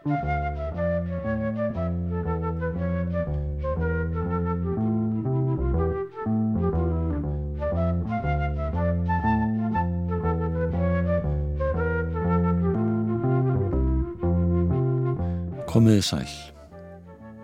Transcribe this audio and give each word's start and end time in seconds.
Komiði 0.00 0.12
sæl. 16.00 16.24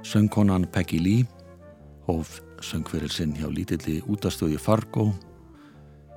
Söngkonan 0.00 0.64
Peggy 0.72 0.96
Lee 0.96 1.28
hóf 2.08 2.40
söngferil 2.64 3.12
sinn 3.12 3.36
hjá 3.36 3.52
lítilli 3.52 4.00
útastöði 4.08 4.56
Fargo 4.56 5.12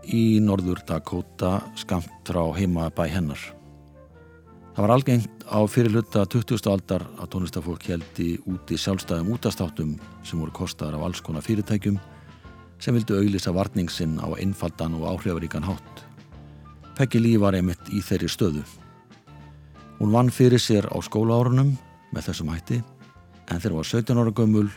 í 0.08 0.40
norður 0.40 0.88
Dakota 0.88 1.58
skamt 1.76 2.08
frá 2.24 2.48
heima 2.56 2.88
bæ 2.96 3.12
hennar. 3.12 3.59
Það 4.80 4.86
var 4.88 4.94
algengt 4.96 5.42
á 5.44 5.60
fyrirluta 5.68 6.22
20. 6.32 6.70
aldar 6.72 7.04
að 7.20 7.28
tónlistafólk 7.34 7.84
heldi 7.92 8.38
úti 8.48 8.78
sjálfstæðum 8.80 9.34
útastáttum 9.36 9.90
sem 10.24 10.40
voru 10.40 10.54
kostaðar 10.56 10.96
af 10.96 11.04
alls 11.04 11.20
konar 11.20 11.44
fyrirtækjum 11.44 11.98
sem 12.80 12.96
vildu 12.96 13.18
auglisa 13.20 13.52
varningsinn 13.52 14.16
á 14.24 14.32
einfaldan 14.40 14.96
og 14.96 15.04
áhrifaríkan 15.12 15.68
hátt. 15.68 16.06
Peggy 16.96 17.20
Lee 17.20 17.44
var 17.44 17.60
einmitt 17.60 17.92
í 17.92 18.00
þeirri 18.00 18.32
stöðu. 18.32 18.64
Hún 20.00 20.16
vann 20.16 20.32
fyrir 20.32 20.64
sér 20.64 20.88
á 20.88 20.96
skólaárunum 21.04 21.76
með 22.16 22.32
þessum 22.32 22.56
hætti 22.56 22.80
en 22.80 23.60
þegar 23.60 23.82
var 23.82 23.92
17 23.92 24.24
ára 24.24 24.32
gömul 24.32 24.70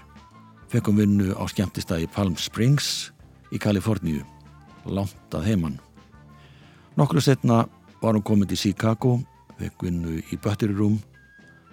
fekkum 0.74 0.98
vinnu 0.98 1.30
á 1.38 1.46
skemmtistæði 1.46 2.10
Palm 2.10 2.34
Springs 2.34 3.12
í 3.55 3.62
Kaliforníu 3.62 4.27
langt 4.82 5.30
að 5.30 5.46
heimann 5.46 5.79
Nokkru 6.98 7.23
setna 7.23 7.69
var 8.02 8.19
hún 8.19 8.27
komið 8.27 8.57
til 8.57 8.66
Chicago 8.66 9.21
fekk 9.62 9.87
vinnu 9.89 10.19
í 10.21 10.39
Buttery 10.43 10.77
Room 10.77 11.01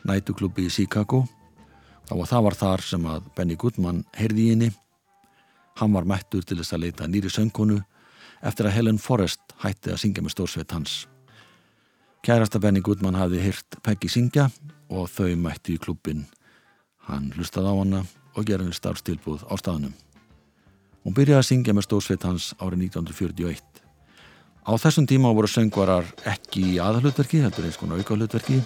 nætuklubi 0.07 0.69
í 0.69 0.73
Chicago 0.73 1.25
og 2.09 2.25
það 2.29 2.47
var 2.47 2.59
þar 2.63 2.87
sem 2.93 3.05
að 3.05 3.29
Benny 3.35 3.59
Goodman 3.59 4.05
heyrði 4.17 4.47
í 4.47 4.49
henni 4.53 4.71
hann 5.81 5.93
var 5.93 6.07
mættur 6.07 6.45
til 6.45 6.61
þess 6.61 6.77
að 6.77 6.87
leita 6.87 7.07
nýri 7.11 7.31
söngkonu 7.33 7.81
eftir 8.45 8.69
að 8.69 8.77
Helen 8.79 9.01
Forrest 9.01 9.55
hætti 9.63 9.93
að 9.93 10.03
syngja 10.03 10.23
með 10.25 10.37
stórsveit 10.37 10.75
hans 10.77 11.01
Kærasta 12.19 12.59
Benny 12.59 12.81
Goodman 12.83 13.15
hafði 13.15 13.39
hýrt 13.45 13.77
Peggy 13.83 14.09
syngja 14.11 14.49
og 14.91 15.07
þau 15.07 15.37
mætti 15.39 15.77
í 15.77 15.79
klubbin. 15.79 16.25
Hann 17.07 17.29
hlustaði 17.37 17.71
á 17.71 17.75
hana 17.79 18.01
og 18.35 18.43
gerði 18.43 18.67
henni 18.67 18.75
starfstilbúð 18.75 19.45
á 19.47 19.55
staðnum. 19.55 19.93
Hún 21.05 21.15
byrjaði 21.15 21.39
að 21.39 21.47
syngja 21.47 21.75
með 21.77 21.87
stóðsveit 21.87 22.27
hans 22.27 22.49
árið 22.59 22.89
1941. 22.89 23.68
Á 24.67 24.71
þessum 24.75 25.07
tíma 25.07 25.31
voru 25.33 25.47
söngvarar 25.49 26.07
ekki 26.27 26.65
í 26.73 26.79
aðalutverki, 26.83 27.39
heldur 27.45 27.69
eins 27.69 27.79
konar 27.79 28.01
auka 28.01 28.17
hlutverki, 28.17 28.59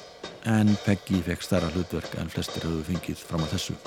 en 0.50 0.74
Peggy 0.86 1.22
fekk 1.24 1.46
stærra 1.46 1.70
hlutverk 1.76 2.18
en 2.20 2.32
flestir 2.34 2.66
höfðu 2.66 2.84
fengið 2.90 3.22
fram 3.30 3.46
að 3.46 3.56
þessu. 3.56 3.78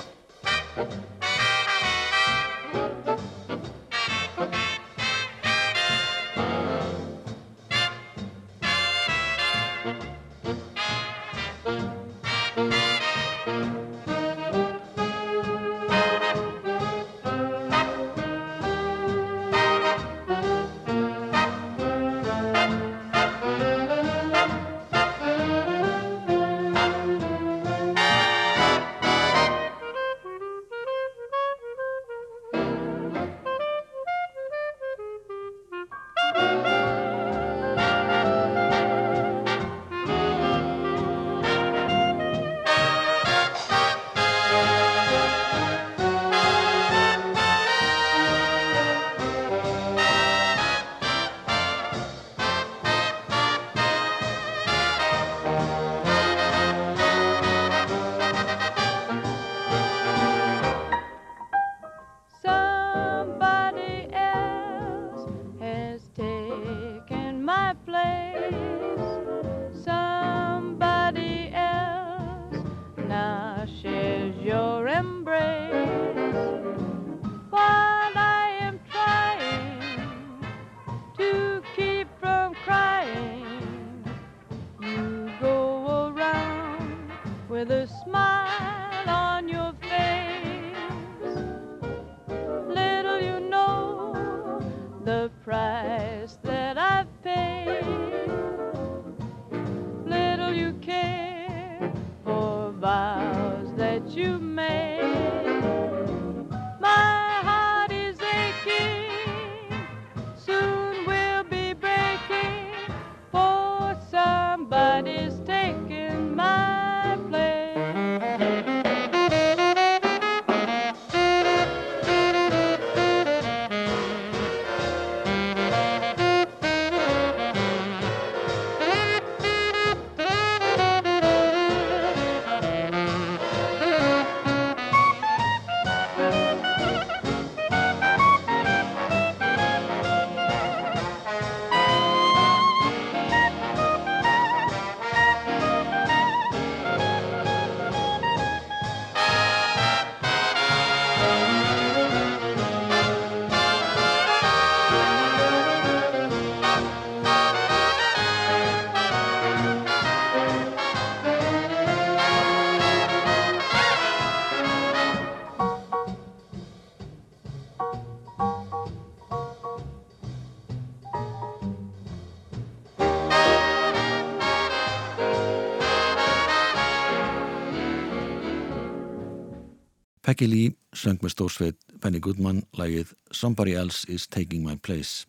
Peggy 180.27 180.47
Lee 180.51 180.71
söng 180.91 181.21
með 181.23 181.31
stórsveit 181.31 181.77
Penny 182.03 182.19
Goodman 182.19 182.57
lægið 182.75 183.13
Somebody 183.31 183.77
Else 183.79 184.03
is 184.11 184.25
Taking 184.27 184.65
My 184.65 184.75
Place. 184.75 185.23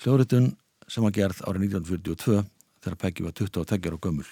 Hljóðritun 0.00 0.54
sem 0.88 1.04
var 1.04 1.12
gerð 1.12 1.42
árið 1.44 1.66
1942 1.74 2.38
þegar 2.80 2.96
Peggy 3.02 3.26
var 3.26 3.36
22 3.36 3.92
og 3.92 4.00
gömul. 4.00 4.24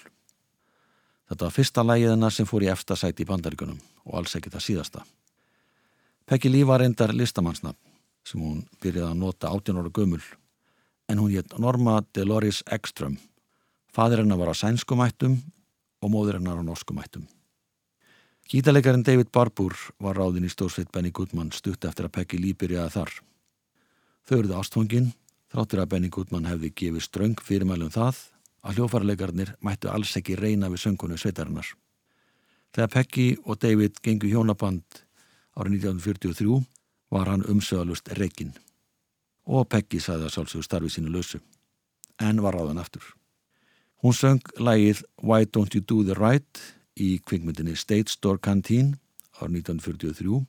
Þetta 1.29 1.45
var 1.45 1.53
fyrsta 1.53 1.85
lægið 1.85 2.15
hennar 2.15 2.33
sem 2.33 2.49
fór 2.49 2.65
í 2.65 2.71
efstasæti 2.73 3.21
í 3.21 3.29
bandaríkunum 3.29 3.77
og 4.07 4.17
alls 4.17 4.33
ekki 4.33 4.49
það 4.49 4.65
síðasta. 4.71 5.05
Peggy 6.25 6.49
Lee 6.49 6.65
var 6.65 6.81
reyndar 6.81 7.13
listamannsnafn 7.13 7.77
sem 8.25 8.41
hún 8.41 8.65
byrjaði 8.81 9.11
að 9.11 9.21
nota 9.21 9.53
18 9.53 9.77
ára 9.77 9.93
gömul 9.93 10.23
en 11.05 11.21
hún 11.21 11.37
hétt 11.37 11.53
Norma 11.61 12.01
Dolores 12.17 12.65
Ekström. 12.65 13.21
Fadir 13.93 14.25
hennar 14.25 14.41
var 14.41 14.49
á 14.49 14.55
sænskumættum 14.57 15.37
og 16.01 16.09
móður 16.09 16.41
hennar 16.41 16.57
á 16.57 16.65
norskum 16.65 16.97
ættum. 18.47 18.51
Gítalegarinn 18.51 19.03
David 19.03 19.31
Barbour 19.31 19.73
var 19.99 20.15
ráðin 20.15 20.45
í 20.45 20.49
stórsveit 20.49 20.91
Benny 20.91 21.11
Goodman 21.11 21.51
stutt 21.51 21.85
eftir 21.85 22.05
að 22.05 22.11
Peggy 22.11 22.37
Lee 22.37 22.53
byrjaði 22.53 22.89
þar. 22.91 23.11
Þau 24.27 24.37
eruðu 24.37 24.55
ástfangin, 24.59 25.13
þráttur 25.51 25.81
að 25.81 25.89
Benny 25.89 26.09
Goodman 26.09 26.45
hefði 26.45 26.71
gefið 26.75 27.03
ströng 27.03 27.41
fyrirmælum 27.41 27.91
það 27.91 28.31
að 28.63 28.75
hljófarleikarnir 28.77 29.55
mættu 29.61 29.89
alls 29.89 30.15
ekki 30.17 30.35
reyna 30.35 30.69
við 30.69 30.79
söngunu 30.79 31.17
sveitarinnar. 31.17 31.67
Þegar 32.73 32.89
Peggy 32.89 33.37
og 33.45 33.59
David 33.59 33.99
gengu 34.03 34.27
hjónaband 34.27 35.03
árið 35.55 35.87
1943 35.87 36.65
var 37.11 37.27
hann 37.27 37.45
umsöðalust 37.47 38.11
reygin 38.17 38.53
og 39.47 39.67
Peggy 39.69 39.99
sagði 39.99 40.27
að 40.27 40.35
sálsögur 40.35 40.63
starfi 40.63 40.89
sínu 40.91 41.11
lausu 41.11 41.39
en 42.19 42.41
var 42.41 42.55
ráðan 42.55 42.79
aftur. 42.79 43.03
Hún 44.03 44.13
söng 44.13 44.43
lægið 44.59 45.03
Why 45.23 45.45
Don't 45.45 45.73
You 45.73 45.81
Do 45.81 46.03
The 46.03 46.15
Right 46.19 46.76
í 46.97 47.17
kvikmyndinni 47.25 47.75
State 47.77 48.11
Store 48.13 48.41
Canteen 48.41 48.95
árið 49.37 49.61
1943 49.69 50.45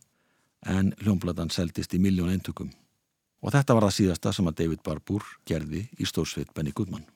en 0.75 0.93
hljómblatan 1.03 1.53
seldist 1.53 1.95
í 1.95 2.03
miljón 2.03 2.33
eintökum. 2.33 2.73
Og 3.45 3.55
þetta 3.55 3.77
var 3.77 3.87
það 3.87 3.97
síðasta 3.99 4.33
sem 4.35 4.51
að 4.51 4.59
David 4.63 4.83
Barbour 4.83 5.23
gerði 5.47 5.87
í 5.99 6.09
stórsveit 6.09 6.51
Benny 6.55 6.75
Goodman. 6.75 7.07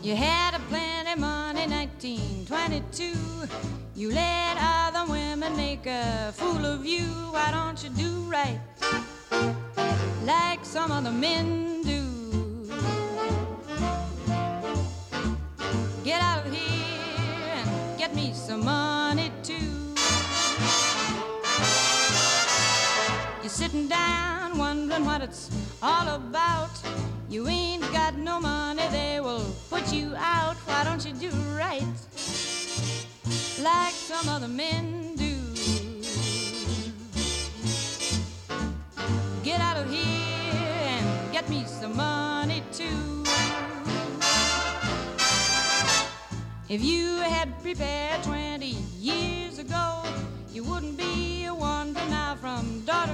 You 0.00 0.16
had 0.16 0.54
a 0.54 0.60
plenty 0.70 1.20
money 1.20 1.66
1922 2.00 3.48
You 3.96 4.12
let 4.12 4.56
other 4.60 5.10
women 5.10 5.56
make 5.56 5.84
a 5.86 6.32
fool 6.32 6.64
of 6.64 6.86
you. 6.86 7.02
Why 7.32 7.50
don't 7.50 7.82
you 7.82 7.90
do 7.90 8.22
right 8.30 8.60
Like 10.24 10.64
some 10.64 10.92
other 10.92 11.10
men 11.10 11.82
do? 11.82 12.04
Get 16.04 16.22
out 16.22 16.46
of 16.46 16.52
here 16.52 17.54
and 17.56 17.98
get 17.98 18.14
me 18.14 18.32
some 18.32 18.64
money 18.64 19.32
too. 19.42 19.96
You're 23.42 23.50
sitting 23.50 23.88
down 23.88 24.56
wondering 24.56 25.04
what 25.04 25.22
it's 25.22 25.50
all 25.82 26.08
about 26.14 26.70
you 27.28 27.46
ain't 27.46 27.82
got 27.92 28.16
no 28.16 28.40
money, 28.40 28.82
they 28.90 29.20
will 29.20 29.44
put 29.68 29.92
you 29.92 30.14
out. 30.16 30.56
Why 30.66 30.84
don't 30.84 31.04
you 31.04 31.12
do 31.12 31.30
right 31.56 31.82
like 33.60 33.92
some 33.92 34.28
other 34.28 34.48
men 34.48 35.14
do? 35.16 35.34
Get 39.42 39.60
out 39.60 39.76
of 39.76 39.90
here 39.90 40.02
and 40.02 41.32
get 41.32 41.48
me 41.48 41.64
some 41.66 41.96
money 41.96 42.62
too. 42.72 43.24
If 46.68 46.82
you 46.82 47.16
had 47.18 47.62
prepared 47.62 48.22
20 48.24 48.66
years 48.98 49.58
ago, 49.58 50.02
you 50.52 50.64
wouldn't 50.64 50.96
be 50.96 51.44
a 51.46 51.54
wandering 51.54 52.10
now 52.10 52.36
from 52.36 52.82
door 52.84 53.06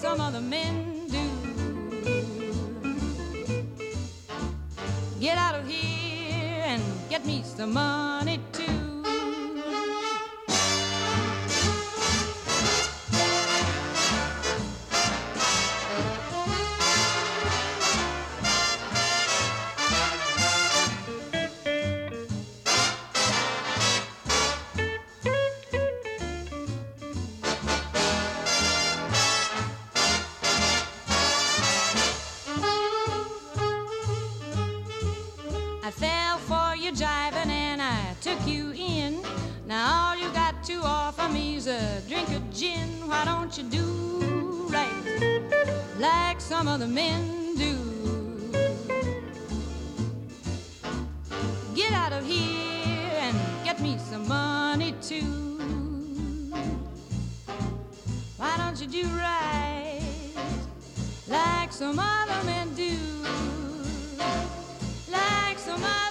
some 0.00 0.18
other 0.18 0.40
men 0.40 1.06
do. 1.08 1.20
Get 5.20 5.36
out 5.36 5.56
of 5.56 5.68
here 5.68 6.62
and 6.64 6.82
get 7.10 7.26
me 7.26 7.42
some 7.44 7.74
money 7.74 8.40
too. 8.50 8.79
A 41.70 42.00
drink 42.08 42.28
of 42.30 42.52
gin. 42.52 43.08
Why 43.08 43.24
don't 43.24 43.56
you 43.56 43.64
do 43.64 44.66
right 44.70 44.92
like 45.98 46.40
some 46.40 46.66
other 46.66 46.88
men 46.88 47.54
do? 47.54 47.74
Get 51.74 51.92
out 51.92 52.12
of 52.12 52.24
here 52.26 53.12
and 53.24 53.36
get 53.64 53.80
me 53.80 53.96
some 53.98 54.26
money 54.26 54.94
too. 55.00 56.50
Why 58.36 58.56
don't 58.56 58.80
you 58.80 58.88
do 58.88 59.08
right 59.16 60.00
like 61.28 61.72
some 61.72 61.98
other 61.98 62.44
men 62.44 62.74
do? 62.74 62.96
Like 65.10 65.58
some 65.58 65.82
other 65.82 66.09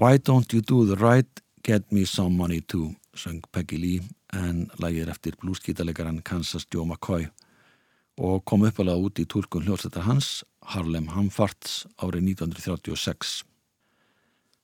Why 0.00 0.16
Don't 0.16 0.50
You 0.54 0.62
Do 0.62 0.86
The 0.86 0.96
Right, 0.96 1.28
Get 1.62 1.92
Me 1.92 2.06
Some 2.06 2.36
Money 2.36 2.60
Too, 2.60 2.94
söng 3.14 3.42
Peggy 3.52 3.76
Lee 3.76 4.00
en 4.32 4.62
lagið 4.80 5.02
er 5.02 5.10
eftir 5.12 5.34
blúskítalegaran 5.36 6.22
Kansas 6.24 6.64
Joe 6.72 6.86
McCoy 6.86 7.26
og 8.16 8.46
kom 8.48 8.64
uppalega 8.64 8.96
út 8.96 9.20
í 9.20 9.26
tólkun 9.28 9.66
hljóðsættar 9.66 10.06
hans, 10.06 10.40
Harlem 10.72 11.10
Hamfarts, 11.12 11.82
árið 12.00 12.30
1936. 12.30 13.42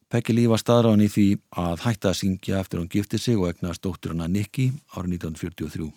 Peggy 0.08 0.32
Lee 0.38 0.48
var 0.48 0.62
staðráðan 0.62 1.04
í 1.04 1.08
því 1.12 1.26
að 1.52 1.84
hætta 1.84 2.14
að 2.14 2.20
syngja 2.22 2.62
eftir 2.62 2.80
hún 2.80 2.88
gifti 2.94 3.20
sig 3.20 3.36
og 3.36 3.50
egnaðast 3.50 3.84
dótturuna 3.84 4.30
Nicky 4.32 4.70
árið 4.96 5.18
1943. 5.18 5.90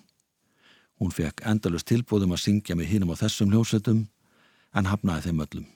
Hún 1.00 1.16
fekk 1.16 1.46
endalust 1.48 1.88
tilbúðum 1.88 2.36
að 2.36 2.44
syngja 2.44 2.76
með 2.76 2.92
hinum 2.92 3.16
á 3.16 3.22
þessum 3.24 3.56
hljóðsættum 3.56 4.04
en 4.76 4.92
hafnaði 4.92 5.30
þeim 5.30 5.42
öllum. 5.48 5.72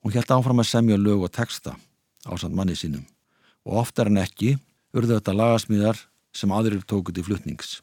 Hún 0.00 0.16
held 0.16 0.32
áfram 0.32 0.64
að 0.64 0.70
semja 0.70 0.96
lög 0.96 1.28
og 1.28 1.36
texta 1.36 1.76
á 2.26 2.32
samt 2.38 2.56
manni 2.58 2.76
sínum 2.76 3.06
og 3.66 3.80
oftar 3.82 4.10
en 4.10 4.20
ekki 4.22 4.56
urðu 4.96 5.18
þetta 5.18 5.34
lagasmíðar 5.36 6.00
sem 6.36 6.52
aðrir 6.52 6.84
tóku 6.86 7.14
til 7.14 7.24
flutnings. 7.26 7.80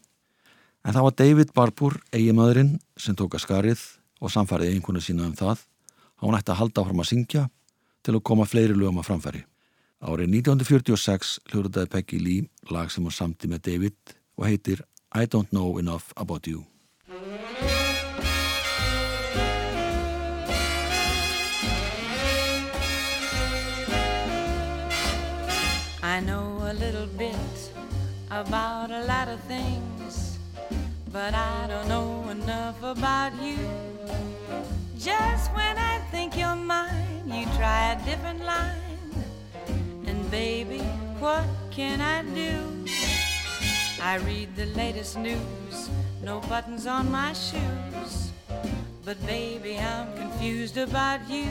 En 0.84 0.96
það 0.96 1.06
var 1.08 1.16
David 1.20 1.54
Barbour, 1.56 1.98
eigimadurinn, 2.12 2.78
sem 3.00 3.16
tók 3.16 3.38
að 3.38 3.46
skarið 3.46 3.84
og 4.24 4.32
samfærið 4.32 4.74
einhvern 4.74 5.04
sína 5.04 5.28
um 5.28 5.36
það 5.38 5.64
að 5.64 6.26
hún 6.28 6.38
ætti 6.40 6.54
að 6.54 6.60
halda 6.62 6.84
áfram 6.84 7.04
að 7.04 7.10
syngja 7.12 7.46
til 8.04 8.18
að 8.18 8.26
koma 8.28 8.48
fleiri 8.48 8.76
lögum 8.76 9.00
að 9.02 9.10
framfæri. 9.10 9.46
Árið 10.04 10.36
1946 10.44 11.38
hljóruðaði 11.52 11.92
Peggy 11.94 12.20
Lee 12.20 12.50
lag 12.72 12.92
sem 12.92 13.04
hún 13.04 13.16
samti 13.16 13.48
með 13.48 13.64
David 13.70 14.16
og 14.36 14.48
heitir 14.50 14.84
I 15.16 15.28
Don't 15.28 15.56
Know 15.56 15.80
Enough 15.80 16.12
About 16.20 16.48
You. 16.48 16.73
About 28.34 28.90
a 28.90 29.04
lot 29.06 29.28
of 29.28 29.40
things, 29.42 30.40
but 31.12 31.36
I 31.36 31.68
don't 31.68 31.88
know 31.88 32.28
enough 32.30 32.82
about 32.82 33.32
you. 33.40 33.60
Just 34.98 35.54
when 35.54 35.78
I 35.78 36.00
think 36.10 36.36
you're 36.36 36.56
mine, 36.56 37.26
you 37.28 37.46
try 37.58 37.92
a 37.94 38.06
different 38.06 38.44
line. 38.44 39.14
And 40.08 40.32
baby, 40.32 40.80
what 41.20 41.46
can 41.70 42.02
I 42.02 42.24
do? 42.34 42.86
I 44.02 44.16
read 44.26 44.56
the 44.56 44.66
latest 44.66 45.16
news, 45.18 45.90
no 46.24 46.40
buttons 46.42 46.88
on 46.88 47.12
my 47.12 47.34
shoes. 47.34 48.32
But 49.06 49.24
baby, 49.28 49.78
I'm 49.78 50.12
confused 50.18 50.78
about 50.78 51.30
you. 51.30 51.50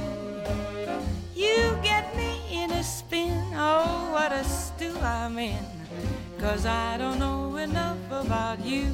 You 1.34 1.78
get 1.80 2.16
me 2.16 2.40
in 2.50 2.72
a 2.72 2.82
spin, 2.82 3.38
oh, 3.54 4.10
what 4.12 4.32
a 4.32 4.42
stew 4.42 4.96
I'm 4.98 5.38
in. 5.38 5.81
Cause 6.38 6.66
I 6.66 6.96
don't 6.98 7.18
know 7.18 7.56
enough 7.56 7.98
about 8.10 8.64
you. 8.64 8.86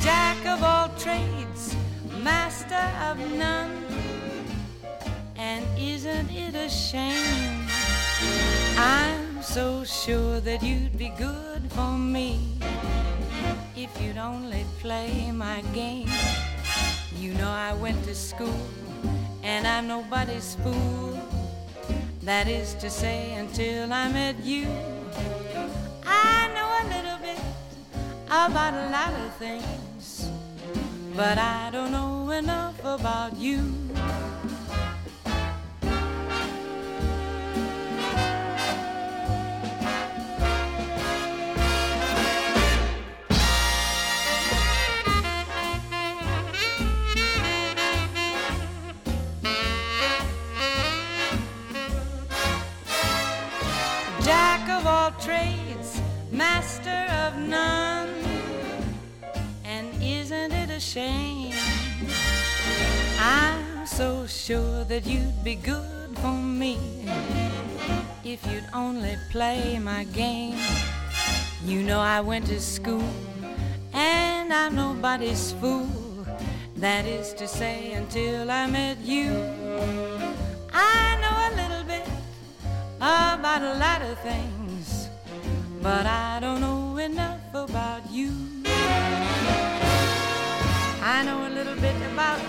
Jack 0.00 0.44
of 0.46 0.62
all 0.62 0.88
trades, 0.98 1.76
master 2.22 2.86
of 3.08 3.18
none. 3.36 3.84
And 5.36 5.64
isn't 5.78 6.30
it 6.30 6.54
a 6.54 6.68
shame? 6.68 7.66
I'm 8.76 9.42
so 9.42 9.84
sure 9.84 10.40
that 10.40 10.62
you'd 10.62 10.98
be 10.98 11.10
good 11.10 11.62
for 11.72 11.92
me 11.96 12.58
if 13.76 13.90
you'd 14.00 14.18
only 14.18 14.64
play 14.80 15.30
my 15.30 15.62
game. 15.72 16.10
You 17.16 17.34
know 17.34 17.50
I 17.50 17.74
went 17.74 18.02
to 18.04 18.14
school 18.14 18.68
and 19.42 19.66
I'm 19.66 19.86
nobody's 19.86 20.56
fool. 20.56 21.37
That 22.22 22.46
is 22.46 22.74
to 22.74 22.90
say, 22.90 23.34
until 23.34 23.92
I 23.92 24.08
met 24.08 24.44
you, 24.44 24.66
I 26.04 26.50
know 26.54 26.68
a 26.82 26.84
little 26.94 27.18
bit 27.18 27.40
about 28.26 28.74
a 28.74 28.90
lot 28.90 29.12
of 29.24 29.34
things, 29.36 30.30
but 31.16 31.38
I 31.38 31.70
don't 31.70 31.90
know 31.90 32.30
enough 32.30 32.78
about 32.84 33.36
you. 33.36 33.72
Trades, 55.28 56.00
master 56.32 57.04
of 57.24 57.36
none. 57.36 58.08
And 59.62 59.86
isn't 60.02 60.52
it 60.52 60.70
a 60.70 60.80
shame? 60.80 61.52
I'm 63.20 63.86
so 63.86 64.26
sure 64.26 64.84
that 64.84 65.04
you'd 65.04 65.44
be 65.44 65.56
good 65.56 66.16
for 66.22 66.32
me 66.32 66.78
if 68.24 68.40
you'd 68.50 68.68
only 68.72 69.16
play 69.30 69.78
my 69.78 70.04
game. 70.04 70.56
You 71.62 71.82
know 71.82 72.00
I 72.00 72.22
went 72.22 72.46
to 72.46 72.58
school 72.58 73.12
and 73.92 74.50
I'm 74.50 74.74
nobody's 74.74 75.52
fool. 75.60 75.90
That 76.76 77.04
is 77.04 77.34
to 77.34 77.46
say, 77.46 77.92
until 77.92 78.50
I 78.50 78.66
met 78.66 78.98
you, 79.04 79.28
I 80.72 81.02
know 81.22 81.36
a 81.48 81.52
little 81.60 81.84
bit 81.84 82.08
about 82.96 83.62
a 83.62 83.74
lot 83.74 84.00
of 84.00 84.18
things 84.20 84.57
but 85.82 86.06
I 86.06 86.38
don't 86.40 86.60
know 86.60 86.96
enough 86.98 87.40
about 87.54 88.10
you. 88.10 88.32
I 91.02 91.22
know 91.24 91.46
a 91.46 91.50
little 91.50 91.76
bit 91.76 91.96
about 92.12 92.40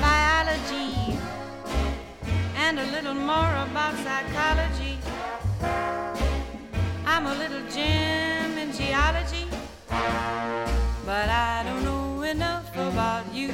biology 0.00 1.18
and 2.56 2.78
a 2.78 2.86
little 2.92 3.14
more 3.14 3.52
about 3.66 3.94
psychology. 4.04 4.98
I'm 7.04 7.26
a 7.26 7.34
little 7.34 7.62
gem 7.70 8.58
in 8.58 8.72
geology, 8.72 9.46
but 11.04 11.28
I 11.28 11.64
don't 11.64 11.84
know 11.84 12.22
enough 12.22 12.70
about 12.76 13.32
you. 13.34 13.50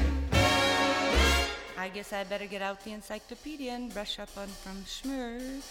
I 1.78 1.88
guess 1.88 2.12
I 2.12 2.24
better 2.24 2.46
get 2.46 2.62
out 2.62 2.84
the 2.84 2.92
encyclopedia 2.92 3.72
and 3.72 3.92
brush 3.92 4.18
up 4.18 4.30
on 4.36 4.48
from 4.48 4.84
schmur 4.84 5.62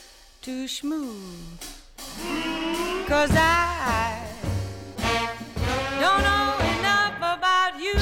to 0.42 0.66
schmoo. 0.66 1.81
Cause 3.08 3.36
I 3.36 4.18
don't 6.00 6.24
know 6.28 6.48
enough 6.74 7.18
about 7.20 7.76
you. 7.80 7.96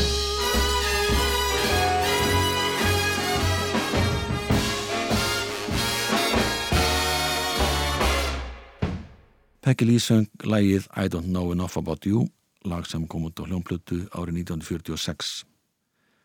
Peggy 9.62 9.86
Lee 9.86 10.00
söng 10.00 10.26
lægið 10.42 10.88
I 10.96 11.08
Don't 11.08 11.30
Know 11.30 11.52
Enough 11.52 11.78
About 11.78 12.06
You, 12.06 12.28
lag 12.66 12.86
sem 12.86 13.08
kom 13.08 13.28
út 13.28 13.38
á 13.38 13.46
hljónplötu 13.46 14.08
árið 14.14 14.42
1946. 14.46 15.44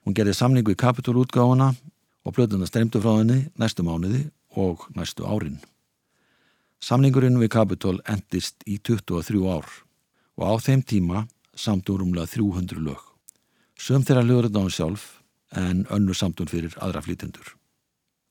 Hún 0.05 0.15
gerði 0.17 0.33
samningu 0.37 0.73
í 0.73 0.81
kapitúrútgáfana 0.81 1.75
og 2.25 2.35
plötuna 2.37 2.69
streymdu 2.69 3.01
frá 3.05 3.19
henni 3.19 3.47
næstu 3.61 3.85
mánuði 3.85 4.27
og 4.57 4.89
næstu 4.97 5.25
árin. 5.29 5.61
Samningurinn 6.85 7.39
við 7.41 7.49
Capitol 7.55 7.97
endist 8.13 8.61
í 8.69 8.75
23 8.77 9.41
ár 9.49 9.69
og 10.37 10.43
á 10.45 10.53
þeim 10.61 10.83
tíma 10.85 11.23
samtum 11.57 12.03
rúmlega 12.03 12.29
300 12.29 12.83
lög. 12.85 13.01
Söm 13.81 14.05
þeirra 14.05 14.25
lögur 14.27 14.51
þetta 14.51 14.61
á 14.61 14.65
hún 14.67 14.75
sjálf 14.75 15.07
en 15.57 15.87
önnu 15.89 16.13
samtum 16.13 16.51
fyrir 16.51 16.77
aðra 16.85 17.01
flýtendur. 17.07 17.55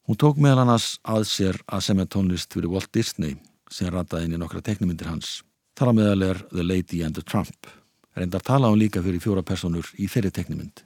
Hún 0.06 0.20
tók 0.22 0.38
meðal 0.38 0.68
annars 0.68 1.00
að 1.02 1.26
sér 1.32 1.58
að 1.66 1.86
semja 1.88 2.06
tónlist 2.06 2.54
fyrir 2.54 2.70
Walt 2.70 2.92
Disney 2.94 3.40
sem 3.74 3.90
rataði 3.90 4.30
inn 4.30 4.38
í 4.38 4.42
nokkra 4.44 4.62
teknumindir 4.62 5.10
hans. 5.10 5.42
Á 5.74 5.90
meðal 5.90 6.30
er 6.30 6.46
The 6.54 6.62
Lady 6.62 7.02
and 7.02 7.18
the 7.18 7.26
Trump. 7.26 7.66
Reyndar 8.14 8.46
tala 8.46 8.70
hún 8.70 8.84
líka 8.84 9.02
fyrir 9.02 9.24
fjóra 9.24 9.42
personur 9.42 9.90
í 9.98 10.06
þeirri 10.06 10.30
teknumind. 10.30 10.86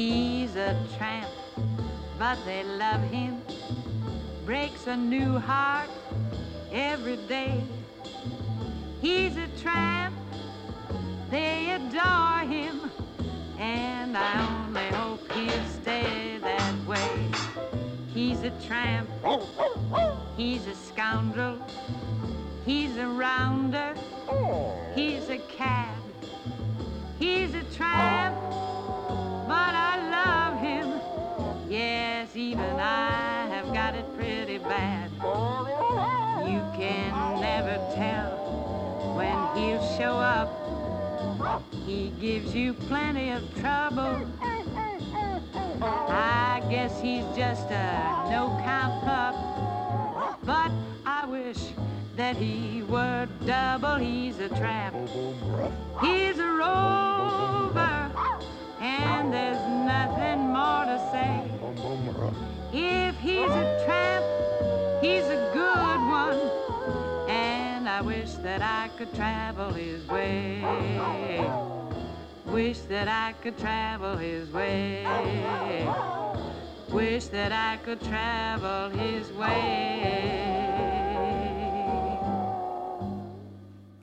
He's 0.00 0.56
a 0.56 0.74
tramp, 0.96 1.28
but 2.18 2.38
they 2.46 2.64
love 2.64 3.02
him. 3.02 3.42
Breaks 4.46 4.86
a 4.86 4.96
new 4.96 5.38
heart 5.38 5.90
every 6.72 7.18
day. 7.28 7.62
He's 9.02 9.36
a 9.36 9.46
tramp, 9.60 10.14
they 11.30 11.72
adore 11.72 12.40
him, 12.56 12.90
and 13.58 14.16
I 14.16 14.32
only 14.48 14.88
hope 14.96 15.30
he'll 15.32 15.68
stay 15.82 16.38
that 16.40 16.74
way. 16.86 17.30
He's 18.14 18.42
a 18.42 18.52
tramp, 18.66 19.10
he's 20.34 20.66
a 20.66 20.74
scoundrel, 20.76 21.58
he's 22.64 22.96
a 22.96 23.06
rounder, 23.06 23.94
he's 24.94 25.28
a 25.28 25.38
cad, 25.58 25.94
he's 27.18 27.52
a 27.52 27.64
tramp 27.64 28.38
but 29.50 29.74
I 29.74 29.94
love 30.16 30.60
him. 30.60 30.86
Yes, 31.68 32.36
even 32.36 32.76
I 32.78 33.48
have 33.48 33.74
got 33.74 33.96
it 33.96 34.06
pretty 34.16 34.58
bad. 34.58 35.10
You 36.48 36.62
can 36.78 37.40
never 37.40 37.74
tell 37.96 38.30
when 39.16 39.38
he'll 39.56 39.84
show 39.98 40.14
up. 40.14 40.50
He 41.84 42.12
gives 42.20 42.54
you 42.54 42.74
plenty 42.74 43.30
of 43.30 43.42
trouble. 43.58 44.24
I 45.82 46.62
guess 46.70 47.00
he's 47.00 47.24
just 47.36 47.66
a 47.72 48.28
no-count 48.30 49.02
pup. 49.02 49.34
But 50.44 50.70
I 51.04 51.26
wish 51.26 51.60
that 52.14 52.36
he 52.36 52.82
were 52.82 53.26
double. 53.44 53.96
He's 53.96 54.38
a 54.38 54.48
tramp. 54.50 54.94
He's 56.00 56.38
a 56.38 56.50
rover 56.62 58.09
and 58.80 59.32
there's 59.32 59.60
nothing 59.84 60.40
more 60.48 60.84
to 60.84 60.98
say. 61.12 61.44
If 62.72 63.16
he's 63.20 63.50
a 63.50 63.84
tramp, 63.84 64.24
he's 65.02 65.24
a 65.24 65.50
good 65.52 66.00
one, 66.08 66.40
and 67.28 67.88
I 67.88 68.00
wish 68.00 68.32
that 68.42 68.62
I 68.62 68.88
could 68.96 69.12
travel 69.14 69.70
his 69.72 70.06
way. 70.08 70.64
Wish 72.46 72.80
that 72.88 73.08
I 73.08 73.34
could 73.42 73.58
travel 73.58 74.16
his 74.16 74.50
way. 74.50 75.04
Wish 76.90 77.26
that 77.26 77.52
I 77.52 77.76
could 77.84 78.00
travel 78.00 78.90
his 78.90 79.30
way. 79.32 80.56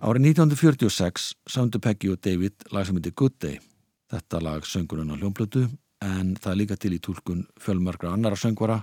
Árið 0.07 0.23
1946 0.23 1.33
söndu 1.49 1.81
Peggy 1.83 2.13
og 2.13 2.21
David 2.23 2.53
lag 2.71 2.85
sem 2.87 2.95
heitir 2.95 3.11
Good 3.17 3.35
Day 3.43 3.57
Þetta 4.07 4.39
lag 4.39 4.67
söngurinn 4.67 5.11
á 5.11 5.19
hljómblötu 5.19 5.65
en 6.03 6.35
það 6.39 6.51
er 6.51 6.59
líka 6.61 6.77
til 6.79 6.93
í 6.95 6.99
tólkun 7.03 7.41
fjölmargra 7.59 8.13
annara 8.15 8.39
söngvara 8.39 8.77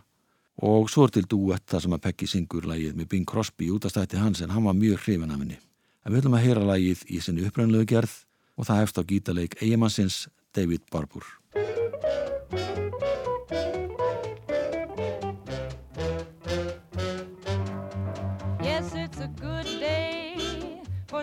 og 0.68 0.90
svo 0.92 1.06
er 1.06 1.14
til 1.14 1.24
duett 1.30 1.64
það 1.70 1.84
sem 1.84 1.94
að 1.96 2.02
Peggy 2.04 2.28
syngur 2.30 2.68
lagið 2.68 2.98
með 2.98 3.08
Bing 3.14 3.28
Crosby 3.28 3.70
út 3.72 3.86
af 3.88 3.94
stætti 3.94 4.20
hans 4.20 4.42
en 4.44 4.52
hann 4.52 4.66
var 4.68 4.76
mjög 4.76 5.00
hrifin 5.06 5.32
af 5.32 5.40
henni. 5.40 5.56
En 6.04 6.12
við 6.12 6.22
höfum 6.26 6.36
að 6.36 6.44
heyra 6.44 6.66
lagið 6.68 7.06
í 7.08 7.22
sinni 7.24 7.46
upprænlegu 7.48 7.88
gerð 7.94 8.18
og 8.60 8.68
það 8.68 8.82
hefst 8.82 9.00
á 9.00 9.02
gítaleik 9.08 9.56
eigimannsins 9.62 10.26
David 10.52 10.84
Barbour. 10.92 11.24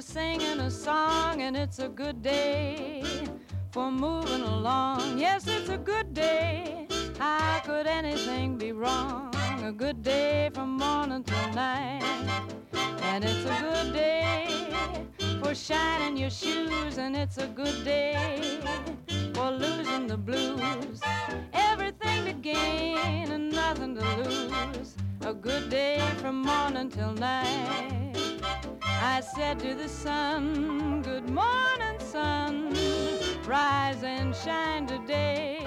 Singing 0.02 0.60
a 0.60 0.72
song 0.72 1.44
and 1.44 1.56
it's 1.56 1.78
a 1.78 1.88
good 1.88 2.24
day 2.24 3.04
for 3.72 3.90
moving 3.90 4.42
along. 4.42 5.18
Yes, 5.18 5.48
it's 5.48 5.70
a 5.70 5.78
good 5.78 6.14
day. 6.14 6.88
How 7.18 7.62
could 7.64 7.88
anything 7.88 8.58
be 8.58 8.74
wrong? 8.74 9.34
A 9.64 9.72
good 9.72 10.04
day 10.04 10.50
from 10.54 10.78
morning 10.78 11.24
till 11.24 11.54
night. 11.54 12.04
And 13.04 13.24
it's 13.24 13.46
a 13.46 13.58
good 13.62 13.94
day 13.94 14.48
for 15.42 15.56
shining 15.56 16.18
your 16.18 16.30
shoes, 16.30 16.98
and 16.98 17.16
it's 17.16 17.38
a 17.38 17.48
good 17.48 17.86
day 17.86 18.60
for 19.34 19.52
losing 19.52 20.08
the 20.08 20.18
blues. 20.18 21.00
Everything 21.54 22.26
to 22.26 22.34
gain 22.34 23.32
and 23.32 23.52
nothing 23.52 23.96
to 23.96 24.06
lose. 24.18 24.96
A 25.22 25.34
good 25.34 25.70
day 25.70 26.02
from 26.18 26.42
morning 26.42 26.90
till 26.90 27.14
night. 27.14 28.14
I 28.84 29.22
said 29.22 29.60
to 29.60 29.76
the 29.76 29.88
sun, 29.88 31.02
Good 31.04 31.30
morning, 31.30 32.00
sun. 32.00 33.11
Rise 33.48 34.04
and 34.04 34.36
shine 34.36 34.86
today. 34.86 35.66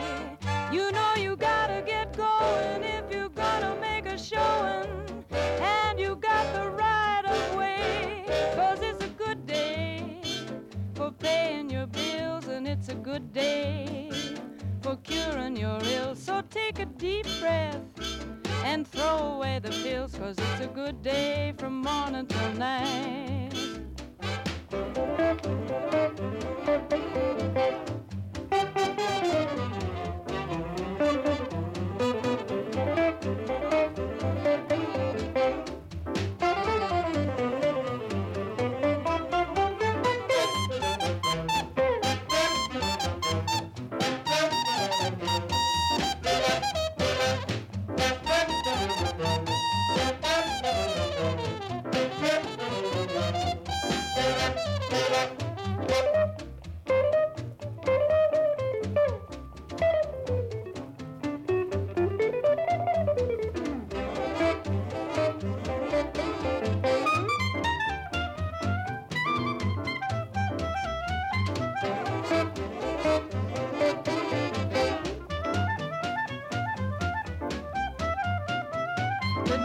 You 0.73 0.93
know 0.93 1.15
you 1.17 1.37
gotta 1.37 1.83
get 1.85 2.17
going 2.17 2.83
if 2.85 3.11
you're 3.11 3.29
gonna 3.29 3.77
make 3.81 4.07
a 4.07 4.17
showing. 4.17 5.25
And 5.61 5.99
you 5.99 6.17
got 6.17 6.55
the 6.55 6.71
right 6.71 7.23
of 7.27 7.57
way. 7.57 8.25
Cause 8.55 8.79
it's 8.81 9.05
a 9.05 9.09
good 9.09 9.47
day 9.47 10.21
for 10.95 11.11
paying 11.11 11.69
your 11.69 11.87
bills, 11.87 12.47
and 12.47 12.67
it's 12.69 12.89
a 12.89 12.95
good 12.95 13.33
day 13.33 14.11
for 14.81 14.97
curing 14.97 15.57
your 15.57 15.81
ills. 15.83 16.23
So 16.23 16.43
take 16.51 16.79
a 16.79 16.87
deep 16.87 17.27
breath 17.41 17.83
and 18.65 18.87
throw 18.87 19.35
away 19.35 19.59
the 19.59 19.71
pills, 19.71 20.15
cause 20.15 20.37
it's 20.39 20.61
a 20.61 20.69
good 20.69 21.03
day 21.03 21.55
from 21.59 21.83
morning 21.83 22.27
till 22.27 22.53
night. 22.55 23.53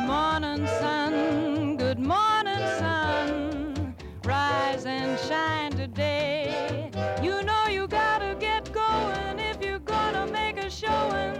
Morning, 0.09 0.65
sun. 0.79 1.77
Good 1.77 1.99
morning, 1.99 2.63
sun. 2.79 3.95
Rise 4.25 4.85
and 4.87 5.19
shine 5.19 5.71
today. 5.73 6.89
You 7.21 7.43
know 7.43 7.67
you 7.67 7.87
gotta 7.87 8.35
get 8.39 8.71
going 8.73 9.37
if 9.37 9.63
you're 9.63 9.85
gonna 9.95 10.25
make 10.25 10.57
a 10.57 10.67
showing. 10.67 11.37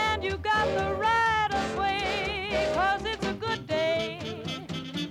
And 0.00 0.22
you 0.22 0.36
got 0.36 0.66
the 0.78 0.94
right 1.06 1.50
of 1.60 1.76
way, 1.76 2.70
cause 2.76 3.02
it's 3.04 3.26
a 3.26 3.34
good 3.46 3.66
day 3.66 4.20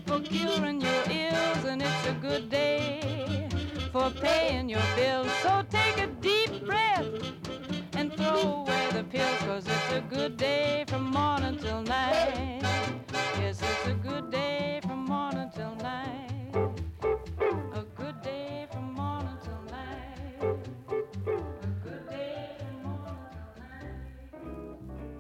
for 0.06 0.22
curing 0.22 0.80
your 0.80 1.04
ills, 1.24 1.64
and 1.72 1.82
it's 1.82 2.06
a 2.08 2.16
good 2.28 2.50
day 2.50 3.50
for 3.92 4.10
paying 4.12 4.70
your 4.70 4.88
bills. 4.96 5.30
So 5.44 5.64
take 5.70 5.81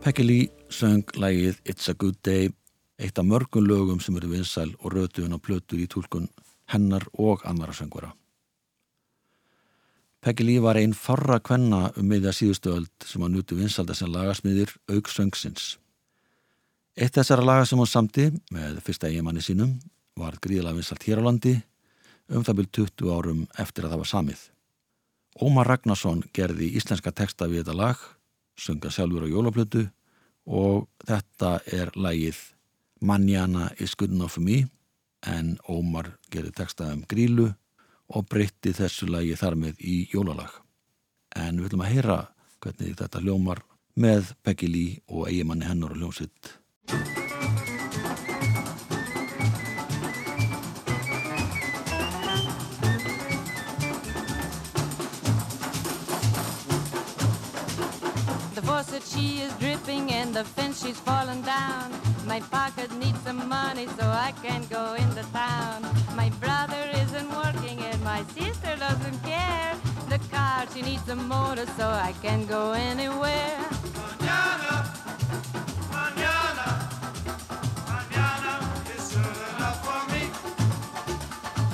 Peggy 0.01 0.23
Lee 0.25 0.49
söng 0.73 1.03
lægið 1.13 1.59
It's 1.69 1.85
a 1.89 1.93
Good 1.93 2.23
Day, 2.25 2.47
eitt 2.97 3.19
af 3.21 3.25
mörgum 3.25 3.67
lögum 3.69 3.99
sem 4.01 4.15
eru 4.17 4.31
vinsæl 4.31 4.71
og 4.79 4.95
rötuðun 4.95 5.35
á 5.37 5.39
plötur 5.39 5.77
í 5.77 5.85
tólkun 5.85 6.25
hennar 6.73 7.03
og 7.13 7.43
annara 7.45 7.73
söngvara. 7.77 8.09
Peggy 10.21 10.47
Lee 10.47 10.61
var 10.63 10.79
einn 10.81 10.95
farra 10.97 11.37
kvenna 11.37 11.91
um 12.01 12.07
miðja 12.09 12.33
síðustööld 12.33 12.89
sem 13.05 13.21
að 13.21 13.35
nutu 13.35 13.57
vinsalda 13.59 13.93
sem 13.93 14.09
lagasmiðir 14.09 14.73
auk 14.89 15.11
söngsins. 15.13 15.75
Eitt 16.97 17.13
þessara 17.13 17.45
laga 17.45 17.67
sem 17.69 17.77
hún 17.77 17.89
samti 17.89 18.31
með 18.49 18.79
fyrsta 18.81 19.05
eigimanni 19.05 19.43
sínum 19.45 19.75
var 20.17 20.39
gríðilega 20.41 20.79
vinsalt 20.79 21.05
hér 21.05 21.21
á 21.21 21.27
landi 21.29 21.53
um 22.33 22.41
það 22.41 22.63
byrj 22.63 22.71
20 22.79 23.13
árum 23.13 23.45
eftir 23.61 23.85
að 23.85 23.93
það 23.93 24.01
var 24.01 24.11
samið. 24.15 24.41
Ómar 25.45 25.69
Ragnarsson 25.69 26.25
gerði 26.33 26.71
íslenska 26.73 27.13
texta 27.13 27.45
við 27.45 27.61
þetta 27.61 27.77
lag, 27.77 28.01
sönga 28.57 28.91
sjálfur 28.91 29.25
á 29.25 29.33
jólaplötu 29.33 29.85
og 30.45 30.87
þetta 31.07 31.59
er 31.65 31.93
lagið 31.95 32.39
Manjana 33.01 33.71
is 33.79 33.95
good 33.95 34.11
enough 34.11 34.35
for 34.37 34.45
me 34.45 34.67
en 35.25 35.57
Ómar 35.69 36.17
gerði 36.33 36.53
texta 36.57 36.91
um 36.93 37.01
grílu 37.09 37.47
og 38.11 38.27
breytti 38.29 38.73
þessu 38.75 39.09
lagi 39.09 39.37
þar 39.39 39.57
með 39.57 39.81
í 39.81 39.97
jólalag. 40.13 40.51
En 41.37 41.57
við 41.57 41.69
viljum 41.69 41.85
að 41.85 41.93
heyra 41.95 42.19
hvernig 42.61 42.97
þetta 42.99 43.23
hljómar 43.23 43.63
með 43.95 44.35
Peggy 44.43 44.69
Lee 44.69 44.99
og 45.07 45.29
eigimanni 45.29 45.69
hennar 45.69 45.95
og 45.95 46.01
hljómsitt. 46.01 46.55
The 60.41 60.47
fence 60.47 60.84
she's 60.84 60.99
fallen 60.99 61.39
down. 61.43 61.91
My 62.25 62.39
pocket 62.39 62.91
needs 62.93 63.19
some 63.21 63.47
money 63.47 63.86
so 63.97 64.06
I 64.08 64.34
can 64.41 64.65
go 64.71 64.95
into 64.95 65.21
town. 65.34 65.80
My 66.15 66.30
brother 66.43 66.84
isn't 67.04 67.30
working 67.43 67.77
and 67.89 68.01
my 68.04 68.23
sister 68.38 68.73
doesn't 68.77 69.19
care. 69.23 69.73
The 70.10 70.19
car 70.36 70.65
she 70.73 70.82
needs 70.82 71.08
a 71.10 71.15
motor 71.15 71.67
so 71.77 71.88
I 71.88 72.15
can 72.23 72.47
go 72.47 72.71
anywhere. 72.71 73.58
Mañana, 74.08 74.75
mañana 77.95 78.56
is 78.95 79.04
soon 79.12 79.36
enough 79.49 79.80
for 79.88 80.01
me. 80.12 80.23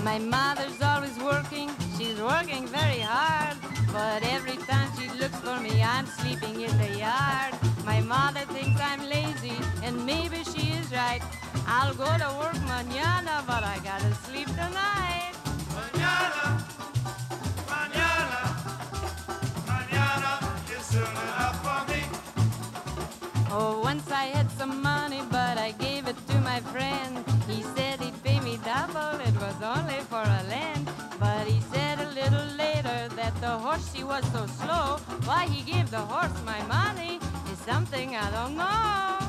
My 0.03 0.19
mother's 0.19 0.81
always 0.81 1.17
working, 1.19 1.69
she's 1.97 2.19
working 2.19 2.67
very 2.67 2.99
hard. 2.99 3.55
But 3.93 4.23
every 4.35 4.57
time 4.69 4.89
she 4.99 5.07
looks 5.21 5.39
for 5.39 5.57
me, 5.61 5.81
I'm 5.81 6.05
sleeping 6.05 6.59
in 6.61 6.77
the 6.77 6.99
yard. 6.99 7.56
My 7.87 8.01
mother 8.01 8.41
thinks 8.51 8.81
I'm 8.81 9.01
lazy, 9.07 9.57
and 9.81 10.05
maybe 10.05 10.43
she 10.43 10.71
is 10.79 10.91
right. 10.91 11.21
I'll 11.65 11.93
go 11.93 12.03
to 12.23 12.29
work 12.37 12.59
mañana, 12.67 13.35
but 13.47 13.63
I 13.63 13.79
gotta 13.81 14.13
sleep 14.25 14.49
tonight. 14.61 15.31
Mañana, 15.77 16.43
mañana, 17.73 18.41
mañana 19.71 20.31
is 20.75 20.85
soon 20.91 21.13
enough 21.25 21.57
for 21.65 21.81
me. 21.89 22.01
Oh, 23.49 23.79
once 23.81 24.11
I 24.11 24.25
had 24.35 24.51
some 24.51 24.81
money, 24.81 25.21
but 25.31 25.57
I 25.57 25.71
gave 25.71 26.09
it 26.09 26.17
to 26.27 26.37
my 26.41 26.59
friend. 26.73 27.23
He 27.47 27.63
said 27.75 28.01
he'd 28.01 28.21
pay 28.21 28.41
me 28.41 28.59
double, 28.65 29.15
it 29.29 29.35
was 29.45 29.57
only 29.63 30.01
for 30.11 30.23
a 30.39 30.43
land. 30.53 30.91
But 31.21 31.47
he 31.47 31.61
said 31.71 32.01
a 32.01 32.09
little 32.09 32.47
later 32.57 33.07
that 33.15 33.33
the 33.39 33.53
horse 33.63 33.95
she 33.95 34.03
was 34.03 34.25
so 34.33 34.45
slow. 34.59 34.97
Why 35.23 35.45
he 35.47 35.61
gave 35.71 35.89
the 35.89 36.03
horse 36.11 36.37
my 36.45 36.61
money 36.67 37.16
something 37.67 38.15
I 38.15 38.31
don't 38.31 38.55
know. 38.55 39.26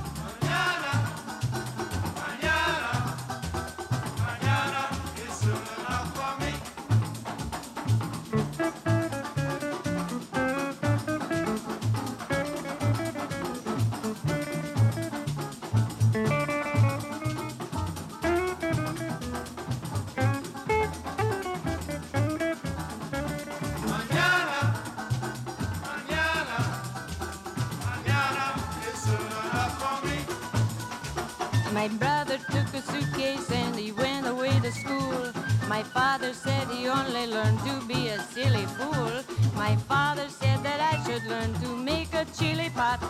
Learned 37.48 37.80
to 37.80 37.86
be 37.86 38.08
a 38.08 38.18
silly 38.20 38.66
fool. 38.76 39.10
My 39.54 39.76
father 39.88 40.28
said 40.28 40.62
that 40.62 40.80
I 40.80 40.94
should 41.04 41.24
learn 41.24 41.52
to 41.62 41.68
make 41.76 42.12
a 42.12 42.26
chili 42.38 42.70
pot. 42.74 43.00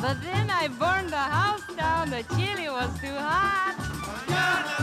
But 0.00 0.16
then 0.22 0.50
I 0.50 0.68
burned 0.68 1.10
the 1.10 1.26
house 1.38 1.62
down, 1.76 2.10
the 2.10 2.22
chili 2.34 2.68
was 2.68 2.90
too 3.00 3.14
hot. 3.14 3.76
Mañana, 4.10 4.76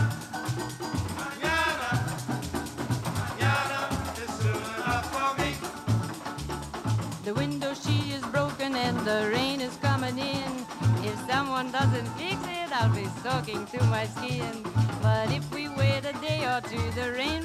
mañana, 1.20 1.88
mañana 3.20 3.78
is 4.22 4.30
soon 4.40 4.62
enough 4.76 5.06
for 5.14 5.30
me. 5.40 5.50
The 7.24 7.34
window 7.34 7.74
she 7.74 8.12
is 8.16 8.24
broken 8.36 8.74
and 8.74 8.98
the 9.00 9.30
rain 9.30 9.60
is 9.60 9.76
coming 9.76 10.18
in. 10.18 10.52
If 11.04 11.16
someone 11.30 11.70
doesn't 11.70 12.08
fix 12.16 12.38
it, 12.60 12.68
I'll 12.72 12.94
be 12.94 13.06
soaking 13.22 13.66
to 13.66 13.84
my 13.84 14.06
skin. 14.06 14.64
But 15.02 15.30
if 15.32 15.44
we 15.52 15.68
wait 15.68 16.04
a 16.06 16.14
day 16.28 16.44
or 16.46 16.60
two, 16.62 16.90
the 16.98 17.12
rain. 17.12 17.41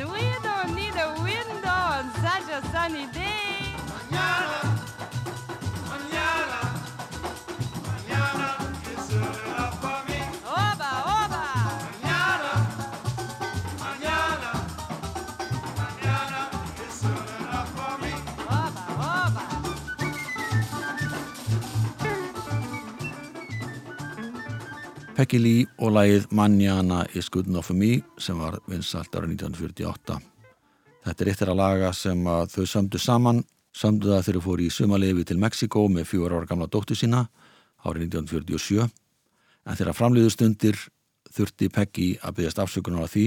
And 0.00 0.12
we 0.12 0.20
don't 0.44 0.76
need 0.76 0.94
a 0.94 1.12
window 1.22 1.68
on 1.68 2.12
such 2.22 2.48
a 2.50 2.64
sunny 2.70 3.06
day. 3.06 3.37
Peggy 25.18 25.38
Lee 25.42 25.62
og 25.82 25.96
lagið 25.96 26.28
Manjana 26.30 27.00
is 27.18 27.26
Good 27.26 27.48
Enough 27.50 27.66
For 27.66 27.74
Me 27.74 27.96
sem 28.22 28.38
var 28.38 28.60
vinsalt 28.70 29.16
ára 29.18 29.26
1948. 29.26 30.14
Þetta 31.08 31.24
er 31.24 31.30
eitt 31.32 31.40
þeirra 31.40 31.56
laga 31.58 31.90
sem 31.90 32.20
að 32.30 32.52
þau 32.52 32.66
sömdu 32.70 33.00
saman, 33.02 33.40
sömdu 33.74 34.12
það 34.12 34.22
þegar 34.28 34.38
þau 34.38 34.46
fóru 34.46 34.68
í 34.68 34.70
sumalefi 34.70 35.26
til 35.26 35.38
Mexiko 35.42 35.84
með 35.90 36.06
fjóra 36.12 36.38
ára 36.38 36.50
gamla 36.52 36.70
dóttu 36.70 36.94
sína 36.94 37.24
árið 37.82 38.06
1947 38.12 38.86
en 38.86 39.82
þeirra 39.82 39.98
framliðu 39.98 40.30
stundir 40.36 40.78
þurfti 41.34 41.72
Peggy 41.74 42.08
að 42.22 42.38
byggjast 42.38 42.62
afsökunar 42.62 43.10
á 43.10 43.10
því 43.10 43.26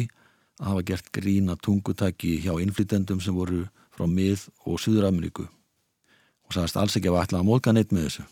að 0.61 0.67
hafa 0.71 0.89
gert 0.93 1.11
grína 1.11 1.59
tungutæki 1.59 2.37
hjá 2.45 2.53
innflytendum 2.55 3.19
sem 3.19 3.35
voru 3.35 3.65
frá 3.91 4.07
mið- 4.07 4.47
og 4.63 4.79
Suður-Ameríku 4.79 5.43
og 5.43 6.55
sagðist 6.55 6.79
alls 6.79 6.95
ekki 6.95 7.11
að 7.11 7.25
ætla 7.25 7.43
að 7.43 7.51
móðga 7.51 7.75
neitt 7.75 7.91
með 7.91 8.07
þessu. 8.07 8.31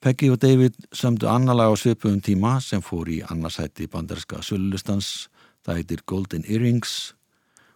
Peggy 0.00 0.30
og 0.32 0.38
David 0.40 0.78
sömdu 0.96 1.28
annalega 1.28 1.68
á 1.68 1.76
svipum 1.76 2.22
tíma 2.24 2.54
sem 2.64 2.80
fór 2.80 3.10
í 3.12 3.18
annarsætti 3.20 3.84
banderska 3.84 4.40
sölulistans, 4.40 5.28
það 5.60 5.76
heitir 5.76 6.04
Golden 6.08 6.46
Earrings 6.48 7.12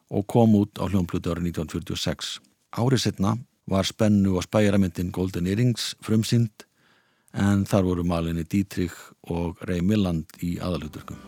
og 0.08 0.24
kom 0.32 0.56
út 0.56 0.80
á 0.80 0.88
hljómplutu 0.88 1.28
árið 1.28 1.50
1946. 1.52 2.40
Árið 2.80 3.04
setna 3.04 3.36
var 3.68 3.84
spennu 3.84 4.38
og 4.38 4.48
spæjaramyndin 4.48 5.12
Golden 5.12 5.46
Earrings 5.52 5.92
frumsynd 6.00 6.64
en 7.36 7.68
þar 7.68 7.90
voru 7.92 8.08
malinni 8.08 8.48
Dietrich 8.48 8.96
og 9.28 9.60
Ray 9.68 9.84
Milland 9.84 10.24
í 10.40 10.56
aðalhuturkum. 10.64 11.20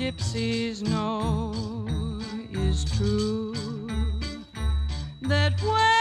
Gypsies 0.00 0.80
know 0.82 1.52
is 2.52 2.86
true. 2.86 3.54
That 5.20 5.60
when 5.60 5.99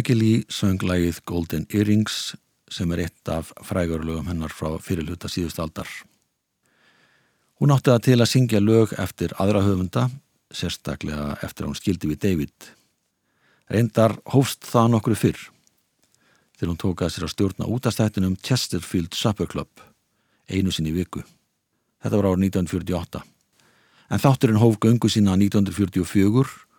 Peggy 0.00 0.14
Lee 0.16 0.44
söng 0.48 0.80
lagið 0.80 1.18
Golden 1.28 1.66
Earrings 1.76 2.30
sem 2.72 2.88
er 2.94 3.02
eitt 3.02 3.28
af 3.28 3.50
frægurlögum 3.68 4.30
hennar 4.30 4.48
frá 4.48 4.78
fyrirluta 4.80 5.28
síðust 5.28 5.58
aldar. 5.60 5.90
Hún 7.60 7.74
átti 7.74 7.92
það 7.92 8.06
til 8.06 8.16
að 8.16 8.30
syngja 8.30 8.62
lög 8.64 8.94
eftir 8.96 9.34
aðra 9.36 9.60
höfunda, 9.66 10.06
sérstaklega 10.48 11.34
eftir 11.44 11.66
að 11.66 11.68
hún 11.68 11.76
skildi 11.82 12.08
við 12.14 12.20
David. 12.22 12.70
Reyndar 13.68 14.16
hófst 14.32 14.64
það 14.70 14.88
nokkru 14.94 15.18
fyrr, 15.20 15.42
þegar 16.56 16.72
hún 16.72 16.80
tók 16.80 17.04
að 17.04 17.12
sér 17.18 17.28
að 17.28 17.34
stjórna 17.34 17.68
útastættinum 17.68 18.40
Chesterfield 18.40 19.12
Supper 19.12 19.52
Club, 19.52 19.84
einu 20.48 20.72
sinni 20.72 20.96
viku. 20.96 21.26
Þetta 22.00 22.22
var 22.22 22.30
árið 22.30 22.48
1948. 22.48 23.20
En 24.08 24.24
þátturinn 24.24 24.64
hóf 24.64 24.80
göngu 24.80 25.12
sína 25.12 25.36
1944 25.36 26.69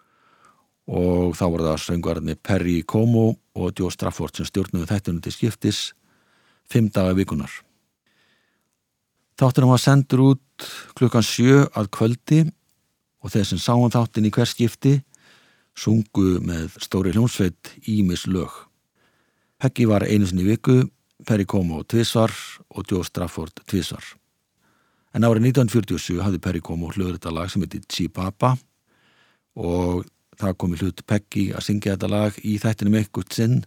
og 0.91 1.35
þá 1.39 1.45
var 1.53 1.65
það 1.69 1.83
söngarni 1.85 2.35
Perry 2.35 2.81
Como 2.83 3.35
og 3.55 3.79
Joe 3.79 3.91
Strafford 3.93 4.35
sem 4.35 4.47
stjórnuði 4.47 4.89
þættunum 4.89 5.21
til 5.23 5.35
skiptis 5.35 5.79
fimm 6.71 6.89
daga 6.91 7.15
vikunar. 7.15 7.51
Þátturinn 9.39 9.71
var 9.71 9.81
sendur 9.81 10.25
út 10.25 10.67
klukkan 10.99 11.25
sjö 11.25 11.63
að 11.71 11.89
kvöldi 11.95 12.41
og 13.23 13.31
þeir 13.31 13.47
sem 13.47 13.61
sáum 13.61 13.91
þáttin 13.93 14.27
í 14.27 14.33
hver 14.35 14.49
skipti 14.49 14.97
sungu 15.77 16.41
með 16.43 16.75
stóri 16.83 17.13
hljómsveit 17.15 17.71
Ímis 17.87 18.27
lög. 18.27 18.51
Peggy 19.61 19.87
var 19.87 20.03
einu 20.03 20.27
sinni 20.27 20.43
viku, 20.43 20.83
Perry 21.25 21.45
Como 21.45 21.83
tvísvar 21.83 22.33
og 22.75 22.85
Joe 22.89 23.05
Strafford 23.07 23.63
tvísvar. 23.69 24.03
En 25.15 25.23
árið 25.27 25.51
1947 25.51 26.21
hafði 26.23 26.39
Perry 26.41 26.61
Como 26.63 26.91
hljóður 26.91 27.17
þetta 27.17 27.35
lag 27.35 27.51
sem 27.51 27.63
heiti 27.63 27.81
Chibaba 27.87 28.55
og 29.55 30.05
það 30.41 30.57
kom 30.57 30.73
í 30.75 30.79
hlut 30.81 31.03
Peggy 31.07 31.49
að 31.55 31.65
syngja 31.67 31.95
þetta 31.95 32.09
lag 32.11 32.39
í 32.43 32.57
þættinum 32.61 32.97
ekkert 33.01 33.37
sinn 33.37 33.59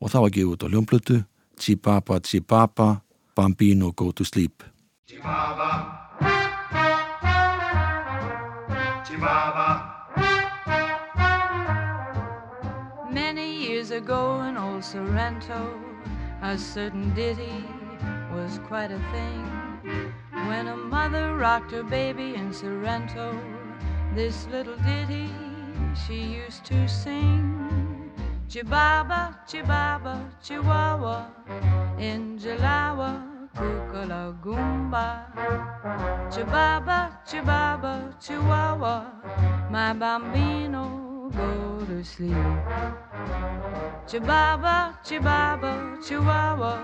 og 0.00 0.12
það 0.12 0.26
var 0.26 0.34
gefið 0.36 0.52
út 0.54 0.64
á 0.64 0.70
hljómplutu 0.72 1.16
Chibaba 1.60 2.20
Chibaba 2.24 2.90
Bambino 3.36 3.92
Go 3.92 4.10
to 4.12 4.24
Sleep 4.24 4.64
Chibaba. 5.10 5.70
Chibaba. 9.04 9.90
Many 13.10 13.66
years 13.66 13.90
ago 13.90 14.42
in 14.42 14.56
old 14.56 14.84
Sorrento, 14.84 15.74
a 16.42 16.56
certain 16.56 17.12
ditty 17.14 17.64
was 18.32 18.60
quite 18.68 18.92
a 18.92 19.00
thing. 19.10 19.42
When 20.46 20.68
a 20.68 20.76
mother 20.76 21.36
rocked 21.36 21.72
her 21.72 21.82
baby 21.82 22.36
in 22.36 22.52
Sorrento, 22.52 23.36
this 24.14 24.46
little 24.46 24.76
ditty 24.76 25.28
she 25.94 26.14
used 26.42 26.64
to 26.66 26.88
sing. 26.88 28.10
Chibaba, 28.48 29.36
chibaba, 29.46 30.18
chihuahua, 30.42 31.26
in 31.98 32.38
Jalawa, 32.38 33.22
kukala 33.54 34.34
goomba. 34.42 35.26
Chibaba, 36.30 37.12
chibaba, 37.24 38.12
chihuahua, 38.20 39.70
my 39.70 39.92
bambino, 39.92 41.30
go 41.36 41.84
to 41.86 42.02
sleep. 42.02 42.34
Chibaba, 44.06 44.98
chibaba, 45.04 45.96
chihuahua, 46.02 46.74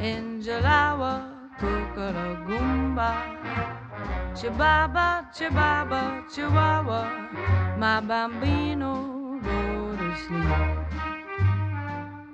in 0.00 0.40
Jalawa, 0.42 1.26
kukala 1.58 2.46
goomba. 2.46 3.10
Chibaba, 4.34 5.26
chibaba, 5.32 6.24
chihuahua, 6.32 7.02
my 7.78 8.00
bambino, 8.00 9.38
go 9.42 9.96
to 9.96 10.16
sleep. 10.26 10.74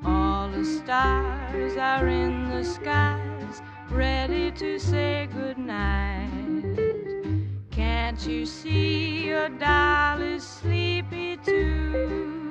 All 0.05 0.49
the 0.49 0.65
stars 0.65 1.77
are 1.77 2.09
in 2.09 2.49
the 2.51 2.65
skies, 2.65 3.63
ready 3.91 4.51
to 4.53 4.79
say 4.79 5.29
goodnight. 5.33 6.31
Can't 7.71 8.27
you 8.27 8.47
see 8.47 9.27
your 9.27 9.49
doll 9.51 10.21
is 10.21 10.43
sleepy 10.43 11.37
too? 11.37 12.51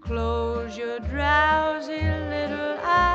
Close 0.00 0.76
your 0.76 0.98
drowsy 1.00 2.00
little 2.02 2.78
eyes, 2.84 3.09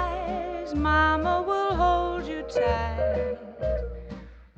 Mama 0.74 1.44
will 1.46 1.76
hold 1.76 2.28
you 2.28 2.42
tight 2.44 3.38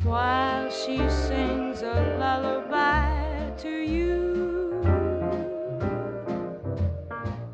while 0.03 0.69
she 0.69 0.97
sings 1.09 1.81
a 1.81 2.17
lullaby 2.17 3.51
to 3.57 3.69
you. 3.69 4.81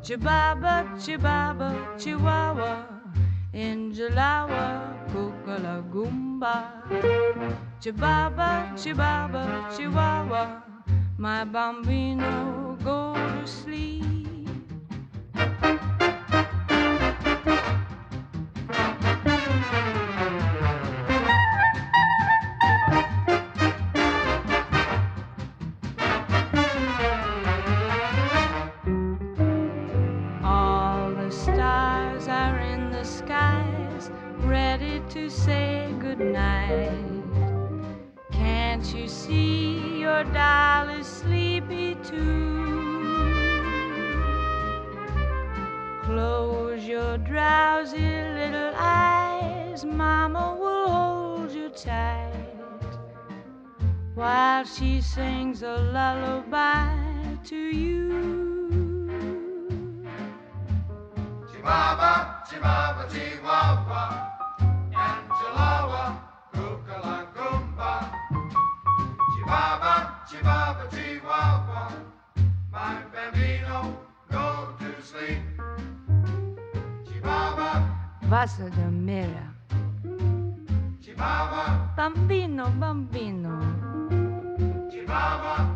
Chibaba, 0.02 0.86
chibaba, 0.96 1.98
chihuahua, 1.98 2.86
in 3.52 3.92
Jalawa, 3.92 4.94
kukala 5.10 5.82
goomba. 5.90 6.54
Chibaba, 7.80 8.72
chibaba, 8.76 9.68
chihuahua, 9.74 10.62
my 11.18 11.44
bambino, 11.44 12.78
go 12.84 13.14
to 13.14 13.46
sleep. 13.46 14.13
Say 36.14 36.24
goodnight. 36.24 36.90
Can't 38.32 38.94
you 38.94 39.08
see 39.08 40.00
your 40.00 40.24
doll 40.24 40.88
is 40.88 41.06
sleepy 41.06 41.96
too? 41.96 43.02
Close 46.02 46.84
your 46.84 47.18
drowsy 47.18 47.98
little 47.98 48.72
eyes, 48.76 49.84
Mama 49.84 50.56
will 50.58 50.88
hold 50.88 51.52
you 51.52 51.68
tight 51.70 52.32
while 54.14 54.64
she 54.64 55.00
sings 55.00 55.62
a 55.62 55.76
lullaby 55.92 56.94
to 57.44 57.56
you. 57.56 58.10
Chibaba, 61.50 62.44
chibaba, 62.46 63.08
chihuahua, 63.10 64.33
Vasa 78.34 78.68
da 78.68 78.90
mera, 78.90 79.46
chibaba, 81.00 81.94
bambino, 81.96 82.68
bambino, 82.80 83.54
chibaba, 84.90 85.70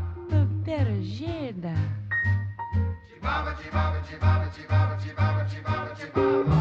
pergeda. 0.64 1.75
chibaba, 3.07 3.55
chibaba, 3.62 4.03
chibaba, 4.03 4.51
chibaba, 4.51 4.99
chibaba, 4.99 5.44
chibaba, 5.47 5.94
chibaba. 5.94 6.59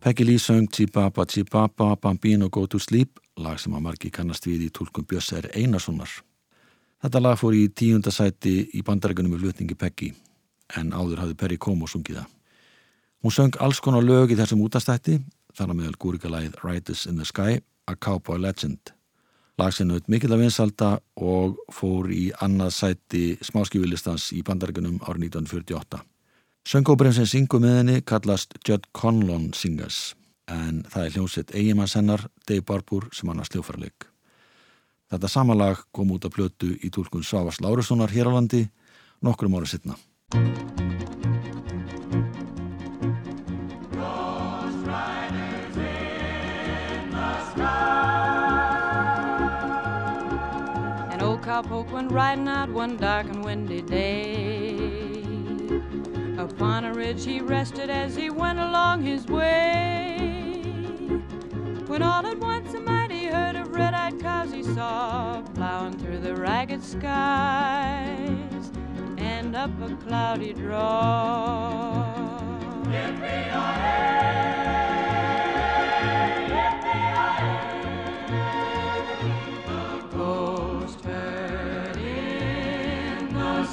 Peggy 0.00 0.24
Lee 0.24 0.38
söng 0.38 0.68
Chibaba 0.68 1.24
Chibaba 1.24 1.96
Bambino 1.96 2.50
Go 2.50 2.66
to 2.66 2.78
Sleep 2.78 3.18
lag 3.38 3.58
sem 3.58 3.72
að 3.72 3.84
margi 3.88 4.10
kannast 4.12 4.44
við 4.44 4.68
í 4.68 4.70
tólkum 4.70 5.08
Björns 5.08 5.32
er 5.32 5.48
Einarssonar. 5.56 6.12
Þetta 7.00 7.24
lag 7.24 7.40
fór 7.40 7.56
í 7.56 7.72
tíunda 7.72 8.12
sæti 8.12 8.68
í 8.68 8.84
bandarækunum 8.84 9.32
með 9.32 9.46
flutningi 9.46 9.80
Peggy 9.80 10.12
en 10.76 10.92
áður 10.92 11.24
hafði 11.24 11.40
Perry 11.40 11.56
Como 11.56 11.88
sungið 11.88 12.20
það. 12.20 12.33
Hún 13.24 13.32
söng 13.32 13.54
alls 13.56 13.78
konar 13.80 14.04
lög 14.04 14.34
í 14.34 14.36
þessum 14.36 14.60
útastætti 14.66 15.14
að 15.56 15.70
meðal 15.72 15.94
gúrikalæð 15.96 16.58
Riders 16.60 17.06
in 17.08 17.16
the 17.16 17.24
Sky 17.24 17.62
a 17.88 17.94
Cowboy 17.96 18.36
Legend. 18.36 18.92
Lag 19.56 19.72
sem 19.72 19.88
naut 19.88 20.10
mikill 20.12 20.34
að 20.34 20.42
vinsalda 20.42 20.90
og 21.16 21.54
fór 21.72 22.10
í 22.12 22.26
annað 22.44 22.74
sæti 22.76 23.22
smáskífilistans 23.40 24.28
í 24.36 24.42
bandarækunum 24.44 25.00
árið 25.08 25.30
1948. 25.30 26.02
Söngóparinn 26.68 27.16
sem 27.16 27.30
syngur 27.32 27.64
með 27.64 27.78
henni 27.78 27.96
kallast 28.04 28.58
Judd 28.60 28.90
Conlon 28.92 29.54
Singers 29.56 30.12
en 30.44 30.84
það 30.84 31.06
er 31.06 31.16
hljómsett 31.16 31.56
eigimanns 31.56 31.96
hennar 31.96 32.28
Dave 32.44 32.68
Barbour 32.68 33.08
sem 33.16 33.32
hann 33.32 33.40
að 33.40 33.54
sljófarleik. 33.54 34.10
Þetta 35.08 35.32
samalag 35.32 35.86
kom 35.96 36.12
út 36.12 36.28
af 36.28 36.36
plötu 36.36 36.74
í 36.76 36.92
tólkun 36.92 37.24
Svavars 37.24 37.64
Lárussonar 37.64 38.12
hér 38.12 38.28
á 38.28 38.36
landi 38.36 38.66
nokkrum 39.24 39.56
ára 39.56 39.72
setna. 39.72 39.96
Cowpoke 51.64 51.90
went 51.92 52.12
riding 52.12 52.48
out 52.48 52.68
one 52.68 52.96
dark 52.96 53.26
and 53.26 53.44
windy 53.44 53.82
day. 53.82 54.74
Upon 56.38 56.84
a 56.84 56.92
ridge 56.92 57.24
he 57.24 57.40
rested 57.40 57.90
as 57.90 58.14
he 58.16 58.30
went 58.30 58.58
along 58.58 59.02
his 59.02 59.26
way. 59.26 60.18
When 61.86 62.02
all 62.02 62.26
at 62.26 62.38
once 62.38 62.74
a 62.74 62.80
mighty 62.80 63.26
herd 63.26 63.56
of 63.56 63.74
red-eyed 63.74 64.20
cows 64.20 64.52
he 64.52 64.62
saw 64.62 65.42
plowing 65.54 65.98
through 65.98 66.20
the 66.20 66.34
ragged 66.34 66.82
skies 66.82 68.70
and 69.16 69.54
up 69.56 69.70
a 69.80 69.94
cloudy 69.96 70.52
draw. 70.52 72.14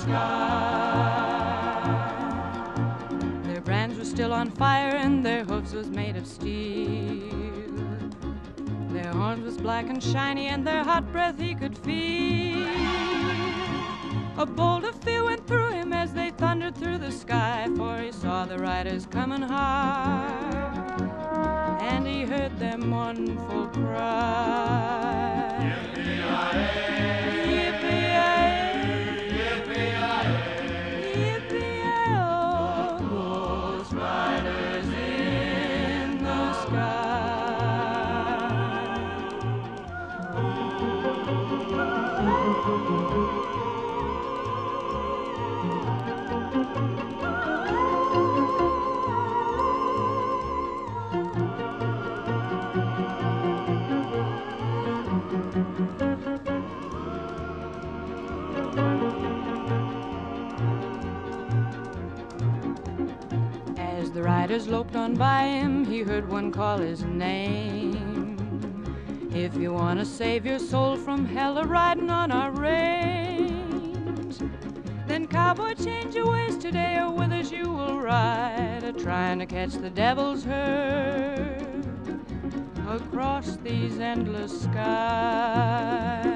sky. 0.02 1.62
Their 3.44 3.62
brands 3.62 3.98
were 3.98 4.06
still 4.06 4.34
on 4.34 4.50
fire 4.50 4.96
and 4.96 5.26
their 5.26 5.44
hooves 5.44 5.74
was 5.74 5.90
made 5.90 6.16
of 6.16 6.26
steel. 6.26 7.30
Their 8.90 9.12
horns 9.14 9.44
was 9.44 9.58
black 9.58 9.90
and 9.90 10.02
shiny 10.02 10.48
and 10.48 10.66
their 10.66 10.84
hot 10.84 11.12
breath 11.12 11.40
he 11.40 11.54
could 11.56 11.78
feel. 11.78 12.68
A 14.38 14.46
bolt 14.46 14.84
of 14.86 14.96
fear 15.04 15.24
went 15.24 15.46
through 15.46 15.72
him 15.72 15.94
as 15.94 16.14
they 16.14 16.32
thundered 16.32 16.76
through 16.76 16.98
the 16.98 17.12
sky, 17.12 17.70
for 17.78 17.98
he 18.00 18.12
saw 18.12 18.46
the 18.46 18.58
riders 18.58 19.06
coming 19.06 19.42
hard, 19.42 21.02
and 21.82 22.08
he 22.08 22.24
heard 22.24 22.58
their 22.58 22.78
mournful 22.78 23.68
cry. 23.68 25.02
Riders 64.52 64.68
loped 64.68 64.98
on 64.98 65.16
by 65.16 65.44
him, 65.44 65.86
he 65.86 66.02
heard 66.02 66.28
one 66.28 66.52
call 66.52 66.78
his 66.78 67.06
name. 67.06 68.36
If 69.34 69.56
you 69.56 69.72
want 69.72 69.98
to 70.00 70.06
save 70.06 70.46
your 70.46 70.60
soul 70.60 70.98
from 70.98 71.26
hell 71.26 71.58
a 71.58 71.64
riding 71.64 72.10
on 72.10 72.34
our 72.34 72.52
range, 72.52 74.40
then 75.08 75.26
cowboy, 75.28 75.76
change 75.76 76.16
your 76.16 76.30
ways 76.30 76.58
today, 76.58 76.98
or 77.00 77.12
with 77.12 77.32
us 77.32 77.50
you 77.50 77.64
will 77.64 78.02
ride, 78.02 78.84
a 78.84 78.92
trying 78.92 79.40
to 79.40 79.46
catch 79.46 79.72
the 79.76 79.90
devil's 79.90 80.44
herd 80.44 81.86
across 82.90 83.56
these 83.64 84.00
endless 84.00 84.64
skies. 84.64 86.31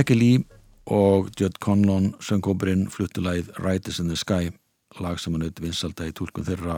Peggy 0.00 0.14
Lee 0.16 0.44
og 0.88 1.26
Judd 1.36 1.58
Conlon 1.60 2.14
söngóbrinn 2.24 2.86
fluttulæð 2.88 3.50
Riders 3.58 3.98
in 4.00 4.06
the 4.08 4.16
Sky 4.16 4.48
lag 4.96 5.18
sem 5.20 5.34
hann 5.36 5.42
auðvitað 5.44 5.66
vinsalda 5.66 6.06
í 6.08 6.14
tólkun 6.16 6.46
þeirra 6.46 6.76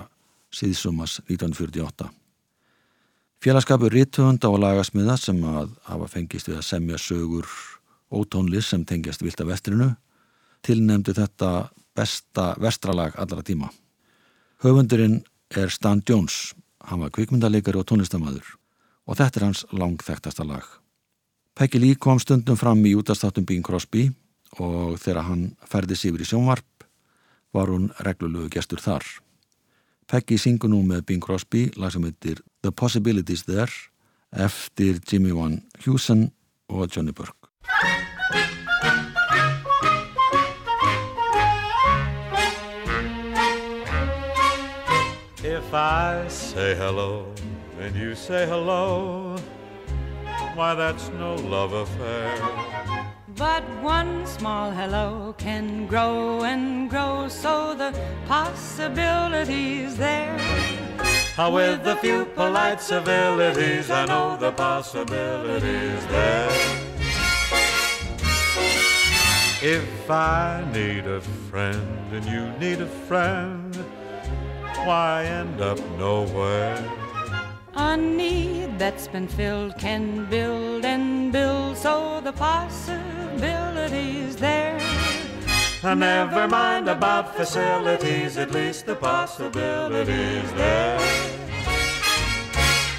síðsumas 0.50 1.20
1948. 1.28 2.08
Félagskapur 3.38 3.94
Rítuhunda 3.94 4.50
og 4.50 4.58
lagasmiða 4.64 5.14
sem 5.22 5.38
að 5.38 5.70
hafa 5.86 6.10
fengist 6.16 6.50
við 6.50 6.58
að 6.58 6.66
semja 6.72 6.98
sögur 6.98 7.46
ótónlis 8.10 8.74
sem 8.74 8.82
tengjast 8.82 9.22
vilt 9.22 9.46
af 9.46 9.52
vestrinu 9.54 9.92
tilnefndu 10.66 11.14
þetta 11.22 11.54
besta 11.94 12.50
vestralag 12.58 13.14
allra 13.22 13.46
tíma. 13.46 13.70
Höfundurinn 14.66 15.20
er 15.54 15.70
Stan 15.70 16.02
Jones, 16.02 16.56
hann 16.90 17.06
var 17.06 17.14
kvikmyndalegari 17.14 17.78
og 17.78 17.86
tónlistamæður 17.86 18.56
og 19.06 19.14
þetta 19.14 19.38
er 19.38 19.52
hans 19.52 19.68
langþæktasta 19.70 20.42
lag. 20.42 20.81
Peggy 21.54 21.78
Lee 21.78 21.96
kom 22.00 22.16
stundum 22.16 22.56
fram 22.56 22.80
í 22.88 22.94
útastáttum 22.96 23.44
Bing 23.44 23.64
Crosby 23.64 24.06
og 24.56 24.96
þegar 25.02 25.26
hann 25.26 25.42
ferði 25.68 25.98
sig 25.98 26.08
yfir 26.08 26.24
í 26.24 26.28
sjónvarp 26.30 26.86
var 27.52 27.68
hún 27.68 27.90
reglulegu 28.00 28.48
gestur 28.54 28.80
þar. 28.80 29.04
Peggy 30.08 30.38
syngur 30.40 30.72
nú 30.72 30.80
með 30.88 31.04
Bing 31.10 31.20
Crosby 31.20 31.66
lag 31.76 31.92
sem 31.92 32.08
heitir 32.08 32.40
The 32.64 32.72
Possibilities 32.72 33.44
There 33.44 33.68
eftir 34.32 34.96
Jimmy 35.04 35.36
Van 35.36 35.60
Heusen 35.84 36.30
og 36.72 36.88
Johnny 36.88 37.12
Burke. 37.12 37.36
If 45.44 45.74
I 45.74 46.28
say 46.28 46.74
hello 46.74 47.26
and 47.78 47.94
you 47.94 48.14
say 48.14 48.46
hello, 48.46 49.36
why 50.54 50.74
that's 50.74 51.08
no 51.10 51.34
love 51.34 51.72
affair. 51.72 52.36
But 53.36 53.64
one 53.82 54.26
small 54.26 54.70
hello 54.70 55.34
can 55.38 55.86
grow 55.86 56.42
and 56.44 56.90
grow, 56.90 57.28
so 57.28 57.74
the 57.74 57.98
possibilities 58.26 59.96
there. 59.96 60.38
How 61.34 61.50
with 61.54 61.86
a 61.86 61.96
few 61.96 62.26
polite 62.26 62.80
civilities, 62.80 63.90
I 63.90 64.04
know 64.04 64.36
the 64.36 64.52
possibilities 64.52 66.06
there. 66.06 66.50
If 69.62 70.10
I 70.10 70.68
need 70.72 71.06
a 71.06 71.20
friend 71.20 72.12
and 72.12 72.24
you 72.26 72.50
need 72.58 72.80
a 72.82 72.86
friend, 72.86 73.74
why 74.84 75.24
end 75.24 75.60
up 75.60 75.78
nowhere? 75.98 77.01
A 77.74 77.96
need 77.96 78.78
that's 78.78 79.08
been 79.08 79.26
filled 79.26 79.78
can 79.78 80.26
build 80.26 80.84
and 80.84 81.32
build, 81.32 81.78
so 81.78 82.20
the 82.22 82.32
possibilities 82.32 84.36
there. 84.36 84.78
And 85.82 86.00
never 86.00 86.46
mind 86.46 86.88
about 86.88 87.34
facilities, 87.34 88.36
at 88.36 88.52
least 88.52 88.84
the 88.84 88.94
possibilities 88.94 90.52
there. 90.52 91.00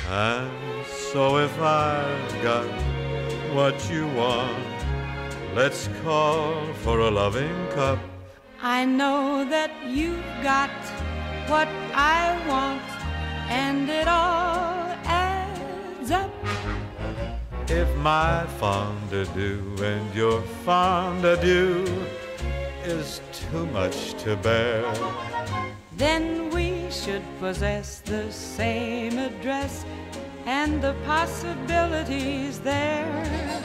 And 0.10 0.52
so 1.12 1.38
if 1.38 1.56
I've 1.62 2.42
got 2.42 2.66
what 3.54 3.78
you 3.92 4.08
want, 4.08 4.58
let's 5.54 5.88
call 6.04 6.66
for 6.84 7.00
a 7.00 7.12
loving 7.12 7.68
cup. 7.70 8.00
I 8.60 8.86
know 8.86 9.46
that 9.50 9.72
you've 9.86 10.26
got 10.42 10.72
what 11.48 11.68
I 11.94 12.42
want, 12.48 12.82
and 13.50 13.90
it 13.90 14.08
all 14.08 14.53
adds 16.04 16.12
up. 16.12 16.32
If 17.70 17.96
my 17.98 18.46
fondue 18.60 19.76
and 19.82 20.16
your 20.16 20.42
fondue 20.66 21.86
is 22.84 23.22
too 23.32 23.66
much 23.68 24.14
to 24.24 24.36
bear, 24.38 24.84
Then 25.96 26.50
we 26.50 26.90
should 26.90 27.24
possess 27.40 28.00
the 28.00 28.32
same 28.32 29.20
address 29.20 29.86
and 30.46 30.82
the 30.82 30.96
possibilities 31.06 32.60
there. 32.60 33.62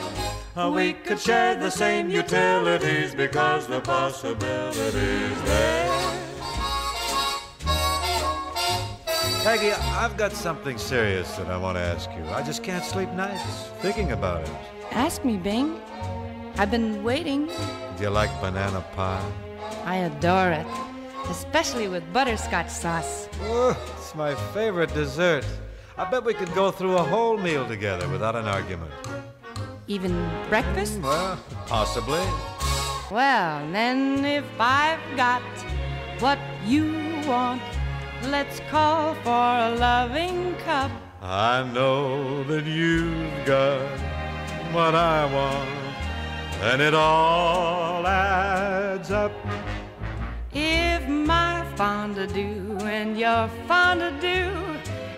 Uh, 0.55 0.71
we 0.71 0.93
could 0.93 1.19
share 1.19 1.55
the 1.55 1.71
same 1.71 2.11
utilities 2.11 3.15
because 3.15 3.67
the 3.67 3.81
possibilities 3.81 5.41
there. 5.41 6.08
Peggy, 9.49 9.71
I've 9.71 10.15
got 10.15 10.31
something 10.31 10.77
serious 10.77 11.35
that 11.37 11.47
I 11.47 11.57
want 11.57 11.75
to 11.75 11.81
ask 11.81 12.07
you. 12.11 12.23
I 12.25 12.43
just 12.43 12.61
can't 12.61 12.85
sleep 12.85 13.09
nights 13.13 13.41
thinking 13.81 14.11
about 14.11 14.43
it. 14.43 14.51
Ask 14.91 15.25
me, 15.25 15.37
Bing. 15.37 15.81
I've 16.57 16.69
been 16.69 17.03
waiting. 17.03 17.47
Do 17.97 18.03
you 18.03 18.11
like 18.11 18.29
banana 18.41 18.81
pie? 18.95 19.25
I 19.85 19.95
adore 20.05 20.51
it, 20.51 20.67
especially 21.31 21.87
with 21.87 22.03
butterscotch 22.13 22.69
sauce. 22.69 23.27
It's 23.97 24.13
my 24.13 24.35
favorite 24.53 24.93
dessert. 24.93 25.43
I 25.97 26.07
bet 26.07 26.23
we 26.23 26.35
could 26.35 26.53
go 26.53 26.69
through 26.69 26.97
a 26.97 27.03
whole 27.03 27.35
meal 27.35 27.67
together 27.67 28.07
without 28.07 28.35
an 28.35 28.45
argument. 28.45 28.93
Even 29.87 30.13
breakfast? 30.47 30.97
Hmm, 30.97 31.05
well, 31.05 31.39
possibly. 31.65 32.21
Well, 33.09 33.67
then, 33.71 34.23
if 34.25 34.45
I've 34.59 35.01
got 35.17 35.41
what 36.19 36.37
you 36.67 36.85
want, 37.25 37.63
let's 38.23 38.59
call 38.71 39.15
for 39.15 39.29
a 39.29 39.75
loving 39.77 40.55
cup. 40.65 40.91
I 41.21 41.63
know 41.73 42.43
that 42.45 42.65
you've 42.65 43.45
got 43.45 43.99
what 44.71 44.95
I 44.95 45.25
want, 45.33 45.69
and 46.61 46.81
it 46.81 46.93
all 46.93 48.05
adds 48.05 49.11
up. 49.11 49.31
If 50.51 51.07
my 51.07 51.65
fond 51.75 52.15
fondue 52.15 52.77
and 52.85 53.17
your 53.17 53.47
fond 53.67 54.01
fondue 54.01 54.51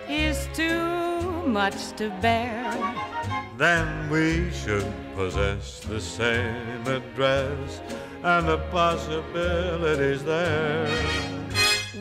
is 0.10 0.48
too 0.54 1.32
much 1.48 1.94
to 1.94 2.10
bear. 2.22 2.72
Then 3.58 4.10
we 4.10 4.52
should 4.52 4.92
possess 5.16 5.80
the 5.82 6.02
same 6.02 6.86
address 6.88 7.82
and 8.24 8.48
the 8.48 8.58
possibilities 8.72 10.24
there. 10.24 11.41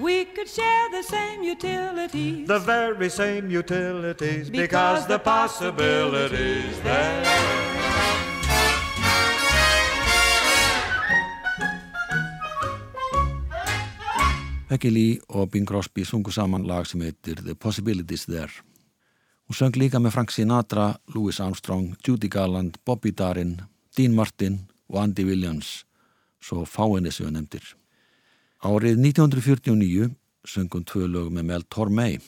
We 0.00 0.24
could 0.24 0.48
share 0.48 0.88
the 0.90 1.02
same 1.02 1.42
utilities. 1.42 2.48
The 2.48 2.58
very 2.58 3.10
same 3.10 3.50
utilities 3.50 4.48
because, 4.48 5.06
the 5.06 5.18
possibilities 5.18 6.80
there. 6.82 7.24
Peggy 14.68 14.90
Lee 14.90 15.18
og 15.28 15.50
Bing 15.50 15.66
Crosby 15.66 16.04
sungu 16.04 16.30
saman 16.30 16.64
lag 16.66 16.86
sem 16.86 17.00
heitir 17.00 17.42
The 17.44 17.54
Possibilities 17.54 18.24
There. 18.24 18.52
Hún 19.48 19.58
söng 19.58 19.76
líka 19.76 19.98
með 19.98 20.14
Frank 20.14 20.30
Sinatra, 20.30 20.94
Louis 21.14 21.40
Armstrong, 21.40 21.96
Judy 22.06 22.28
Garland, 22.28 22.78
Bobby 22.86 23.10
Darin, 23.10 23.60
Dean 23.96 24.14
Martin 24.14 24.60
og 24.88 25.02
Andy 25.02 25.24
Williams, 25.24 25.84
svo 26.40 26.64
fáinni 26.64 27.12
sem 27.12 27.26
við 27.26 27.36
nefndir. 27.36 27.79
Árið 28.60 28.98
1949 29.00 30.10
söngum 30.44 30.82
tvö 30.84 31.06
lög 31.08 31.30
með 31.32 31.46
Mel 31.48 31.62
Tormey. 31.72 32.18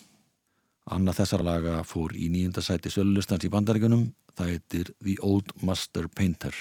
Anna 0.89 1.12
þessar 1.12 1.43
laga 1.45 1.83
fór 1.85 2.14
í 2.16 2.30
nýjunda 2.33 2.62
sæti 2.64 2.89
sölustans 2.89 3.45
í 3.45 3.51
bandaríkunum, 3.53 4.07
það 4.33 4.53
heitir 4.55 4.91
The 5.05 5.18
Old 5.20 5.53
Master 5.61 6.07
Painter 6.09 6.55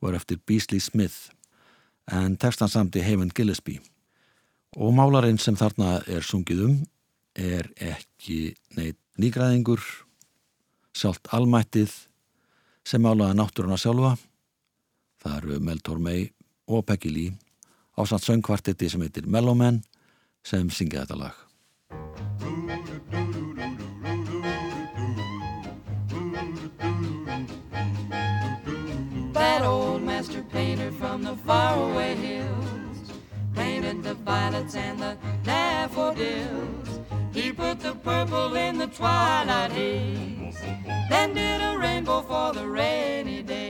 er 0.00 0.16
eftir 0.16 0.38
Beasley 0.40 0.80
Smith 0.80 1.34
en 2.08 2.38
textan 2.40 2.70
samti 2.72 3.02
Haven 3.04 3.28
Gillespie. 3.36 3.82
Og 4.80 4.94
málarinn 4.96 5.40
sem 5.42 5.58
þarna 5.58 5.98
er 6.08 6.24
sungið 6.24 6.62
um 6.64 6.78
er 7.36 7.68
ekki 7.76 8.54
neitt 8.78 8.96
nýgræðingur, 9.20 9.82
sjálft 10.96 11.28
almættið 11.28 11.92
sem 12.88 13.04
málaði 13.04 13.36
náttúruna 13.36 13.76
sjálfa. 13.76 14.14
Það 15.20 15.36
eru 15.42 15.60
Mel 15.60 15.84
Tormey 15.84 16.30
og 16.72 16.86
Peggy 16.88 17.12
Lee 17.12 17.36
á 17.98 18.02
samt 18.06 18.22
söngkvartetti 18.22 18.88
sem 18.88 19.02
heitir 19.02 19.26
Mellowman 19.26 19.82
sem 20.46 20.70
syngja 20.70 21.02
þetta 21.02 21.16
lag. 21.18 21.36
That 29.34 29.62
old 29.62 30.02
master 30.02 30.42
painter 30.52 30.92
from 30.92 31.22
the 31.22 31.34
faraway 31.46 32.14
hills 32.14 32.98
painted 33.54 34.02
the 34.02 34.14
violets 34.24 34.74
and 34.74 34.98
the 34.98 35.16
daffodils. 35.42 37.00
He 37.34 37.52
put 37.52 37.80
the 37.80 37.94
purple 37.94 38.56
in 38.56 38.78
the 38.78 38.86
twilight 38.86 39.72
haze, 39.72 40.60
then 41.10 41.34
did 41.34 41.60
a 41.62 41.78
rainbow 41.78 42.22
for 42.22 42.52
the 42.52 42.66
rainy 42.66 43.42
days. 43.42 43.67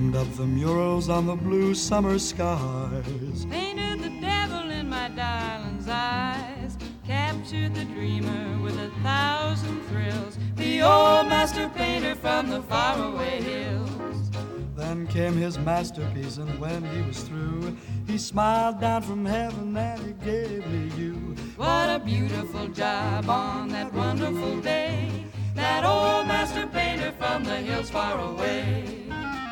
Dreamed 0.00 0.16
up 0.16 0.32
the 0.32 0.46
murals 0.46 1.10
on 1.10 1.26
the 1.26 1.36
blue 1.36 1.74
summer 1.74 2.18
skies. 2.18 3.44
Painted 3.50 4.00
the 4.00 4.08
devil 4.18 4.70
in 4.70 4.88
my 4.88 5.10
darling's 5.10 5.88
eyes, 5.90 6.78
captured 7.06 7.74
the 7.74 7.84
dreamer 7.84 8.58
with 8.62 8.78
a 8.78 8.88
thousand 9.02 9.82
thrills. 9.88 10.38
The 10.56 10.80
old 10.80 11.28
master 11.28 11.68
painter 11.76 12.14
from 12.14 12.48
the 12.48 12.62
faraway 12.62 13.42
hills. 13.42 14.30
Then 14.74 15.06
came 15.06 15.34
his 15.34 15.58
masterpiece, 15.58 16.38
and 16.38 16.58
when 16.58 16.82
he 16.82 17.02
was 17.02 17.22
through, 17.22 17.76
he 18.06 18.16
smiled 18.16 18.80
down 18.80 19.02
from 19.02 19.26
heaven 19.26 19.76
and 19.76 20.00
he 20.00 20.12
gave 20.24 20.66
me 20.66 20.90
you. 20.96 21.36
What 21.58 21.90
a 21.90 22.00
beautiful 22.02 22.68
job 22.68 23.28
on 23.28 23.68
that 23.68 23.92
wonderful 23.92 24.62
day. 24.62 25.26
That 25.54 25.84
old 25.84 26.26
master 26.26 26.66
painter 26.68 27.12
from 27.18 27.44
the 27.44 27.56
hills 27.56 27.90
far 27.90 28.18
away. 28.18 29.09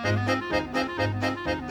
Thank 0.09 1.59
you. 1.63 1.68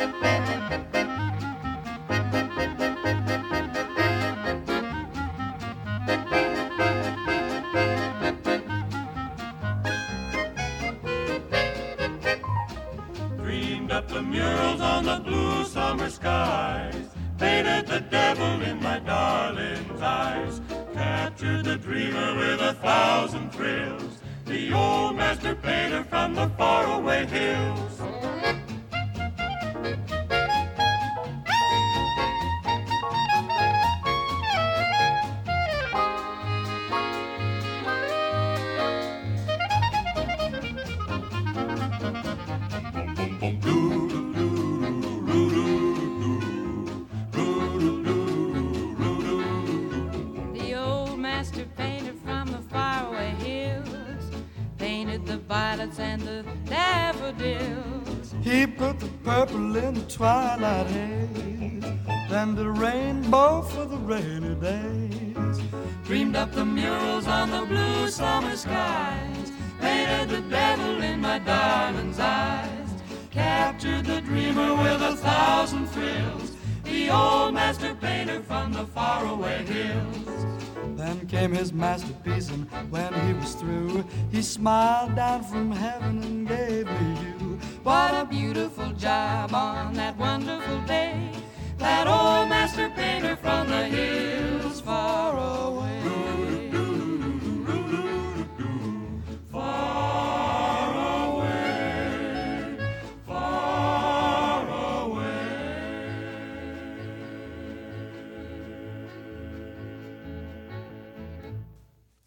Violets 55.77 55.99
and 55.99 56.21
the 56.21 56.43
daffodils. 56.65 58.33
He 58.41 58.65
put 58.65 58.99
the 58.99 59.09
purple 59.23 59.75
in 59.75 59.93
the 59.93 60.01
twilight 60.01 60.87
haze, 60.87 61.83
then 62.29 62.55
the 62.55 62.69
rainbow 62.69 63.61
for 63.61 63.85
the 63.85 63.97
rainy 63.97 64.55
days. 64.55 65.61
Dreamed 66.05 66.35
up 66.35 66.51
the 66.51 66.65
murals 66.65 67.27
on 67.27 67.51
the 67.51 67.65
blue 67.65 68.07
summer 68.09 68.55
skies. 68.55 69.51
Painted 69.79 70.29
the 70.29 70.41
devil 70.49 71.01
in 71.01 71.21
my 71.21 71.39
darling's 71.39 72.19
eyes. 72.19 72.89
Captured 73.29 74.05
the 74.05 74.21
dreamer 74.21 74.73
with 74.75 75.01
a 75.01 75.15
thousand 75.17 75.87
thrills. 75.87 76.53
The 76.83 77.09
old 77.09 77.53
master 77.53 77.93
painter 77.95 78.41
from 78.41 78.73
the 78.73 78.85
faraway 78.85 79.63
hills. 79.65 80.66
Then 80.95 81.27
came 81.27 81.51
his 81.53 81.71
masterpiece, 81.73 82.49
and 82.49 82.67
when 82.91 83.13
he 83.25 83.33
was 83.33 83.53
through, 83.55 84.03
he 84.31 84.41
smiled 84.41 85.15
down 85.15 85.43
from 85.43 85.71
heaven 85.71 86.23
and 86.23 86.47
gave 86.47 86.87
me 86.87 87.17
you. 87.21 87.59
What 87.83 88.13
a 88.13 88.25
beautiful 88.25 88.91
job 88.93 89.53
on 89.53 89.93
that 89.93 90.17
wonderful 90.17 90.81
day. 90.81 91.31
That 91.77 92.07
old 92.07 92.49
master 92.49 92.89
painter 92.89 93.35
from 93.35 93.69
the 93.69 93.83
hills 93.85 94.81
far 94.81 95.37
away. 95.37 96.16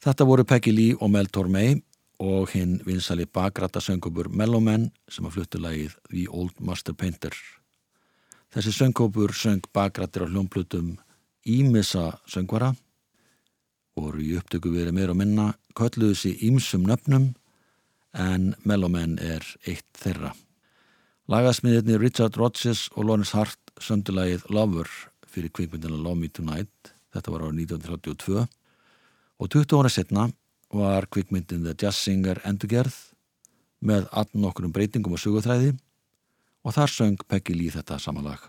Þetta 0.01 0.25
voru 0.25 0.47
Peggy 0.49 0.73
Lee 0.73 0.97
og 0.97 1.11
Mel 1.13 1.27
Tormey 1.29 1.75
og 2.25 2.53
hinn 2.55 2.79
vinsali 2.87 3.27
bakrata 3.29 3.83
söngkópur 3.85 4.31
Mellowman 4.33 4.87
sem 5.13 5.27
að 5.29 5.35
fluttu 5.35 5.59
lagið 5.61 5.97
The 6.09 6.23
Old 6.33 6.61
Master 6.65 6.95
Painter. 6.97 7.35
Þessi 8.49 8.73
söngkópur 8.73 9.35
söng 9.37 9.67
bakrattir 9.77 10.25
á 10.25 10.31
hljómplutum 10.31 10.95
Ímissa 11.45 12.15
söngvara 12.25 12.71
voru 13.97 14.23
í 14.25 14.39
upptöku 14.39 14.73
verið 14.73 14.97
meira 14.97 15.13
og 15.13 15.19
minna 15.21 15.47
kölluðu 15.77 16.17
sér 16.17 16.45
ímsum 16.49 16.87
nöfnum 16.89 17.35
en 18.17 18.55
Mellowman 18.65 19.19
er 19.21 19.45
eitt 19.69 19.85
þeirra. 20.01 20.33
Lagasmiðirni 21.29 21.99
Richard 22.01 22.41
Rodgers 22.41 22.89
og 22.97 23.05
Lawrence 23.05 23.37
Hart 23.37 23.75
söndu 23.77 24.17
lagið 24.17 24.49
Lover 24.49 24.89
fyrir 25.29 25.53
kvikmyndina 25.53 26.01
Love 26.01 26.23
Me 26.23 26.33
Tonight 26.33 26.95
þetta 27.13 27.37
var 27.37 27.45
árið 27.45 27.69
1932 27.69 28.49
og 29.41 29.49
20 29.49 29.81
ára 29.81 29.89
setna 29.89 30.29
var 30.71 31.09
kvikmyndin 31.11 31.65
The 31.65 31.75
Jazz 31.75 32.05
Singer 32.05 32.43
endurgerð 32.45 32.95
með 33.81 34.07
alln 34.13 34.45
okkurum 34.45 34.73
breytingum 34.77 35.17
og 35.17 35.23
sögutræði 35.23 35.73
og 36.61 36.77
þar 36.77 36.93
söng 36.93 37.23
Peggy 37.25 37.57
Lee 37.57 37.73
þetta 37.73 37.97
samanlag. 37.99 38.43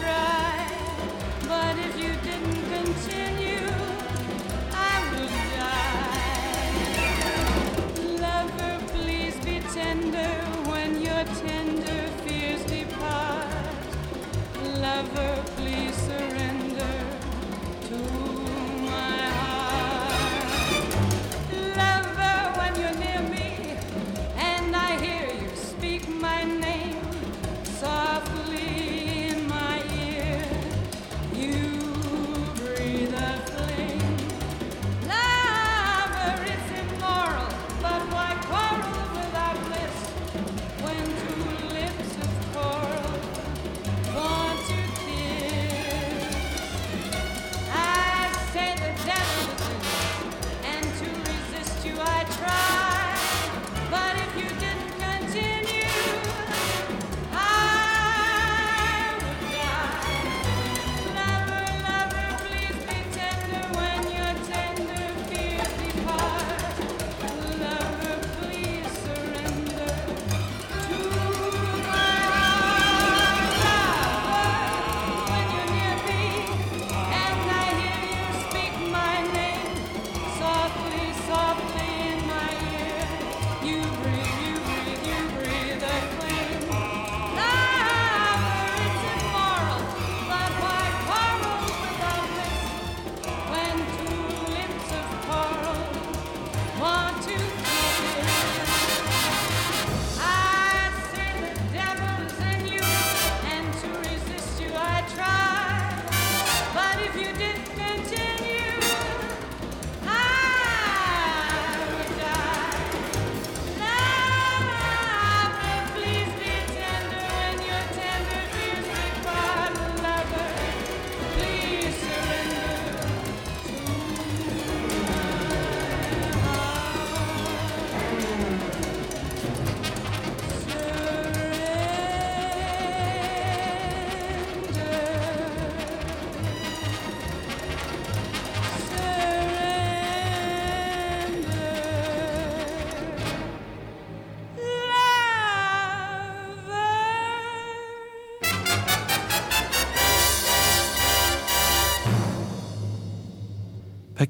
Tried, 0.00 0.72
but 1.48 1.78
if 1.78 1.99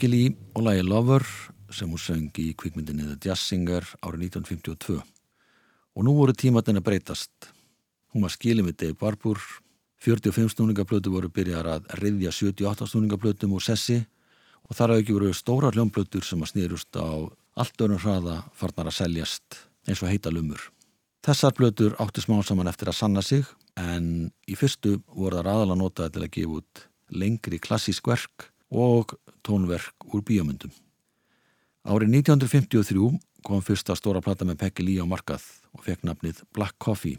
Peggy 0.01 0.09
Lee 0.09 0.37
og 0.57 0.63
lagi 0.65 0.81
Lover 0.81 1.21
sem 1.69 1.91
hún 1.93 2.01
söng 2.01 2.39
í 2.41 2.55
kvikmyndinni 2.57 3.05
The 3.05 3.17
Jazz 3.21 3.43
Singer 3.51 3.85
árið 4.01 4.31
1952 4.31 4.95
og 4.97 6.05
nú 6.07 6.15
voru 6.17 6.33
tímatinn 6.33 6.79
að 6.81 6.87
breytast. 6.87 7.51
Hún 8.09 8.25
var 8.25 8.33
skilin 8.33 8.65
við 8.65 8.79
Dave 8.81 8.97
Barbour 8.97 9.37
45 10.01 10.55
snúningaplötu 10.55 11.13
voru 11.13 11.29
byrjar 11.29 11.69
að 11.69 11.91
riðja 12.01 12.33
78 12.33 12.89
snúningaplötum 12.89 13.53
úr 13.53 13.61
sessi 13.61 13.99
og 14.65 14.79
þar 14.79 14.95
hafði 14.95 15.03
ekki 15.05 15.17
voru 15.19 15.35
stóra 15.37 15.73
hljómplötur 15.75 16.25
sem 16.25 16.41
að 16.41 16.53
snýrust 16.55 16.97
á 16.97 17.05
allt 17.61 17.85
öðrum 17.85 18.01
hraða 18.01 18.39
farnar 18.57 18.89
að 18.89 18.97
seljast 19.03 19.59
eins 19.85 20.01
og 20.01 20.09
heita 20.09 20.33
lumur. 20.33 20.63
Þessar 21.29 21.53
plötur 21.59 21.99
áttu 22.01 22.25
smá 22.25 22.39
saman 22.41 22.73
eftir 22.73 22.89
að 22.89 22.97
sanna 23.03 23.21
sig 23.21 23.45
en 23.77 24.31
í 24.49 24.57
fyrstu 24.57 24.97
voru 25.13 25.43
það 25.43 25.53
aðalega 25.53 25.83
notaði 25.83 26.17
til 26.17 26.25
að 26.25 26.33
gefa 26.39 26.63
út 26.63 26.83
lengri 27.13 27.61
klassísk 27.61 28.09
verk 28.09 28.49
og 28.71 29.17
tónverk 29.43 30.07
úr 30.15 30.23
bíómyndum. 30.23 30.71
Árið 31.85 32.15
1953 32.23 33.19
kom 33.43 33.63
fyrsta 33.65 33.97
stóra 33.97 34.23
plata 34.23 34.45
með 34.45 34.61
Peggy 34.63 34.85
Lee 34.85 35.03
á 35.03 35.07
markað 35.09 35.43
og 35.75 35.85
fekk 35.87 36.05
nafnið 36.07 36.43
Black 36.55 36.77
Coffee 36.79 37.19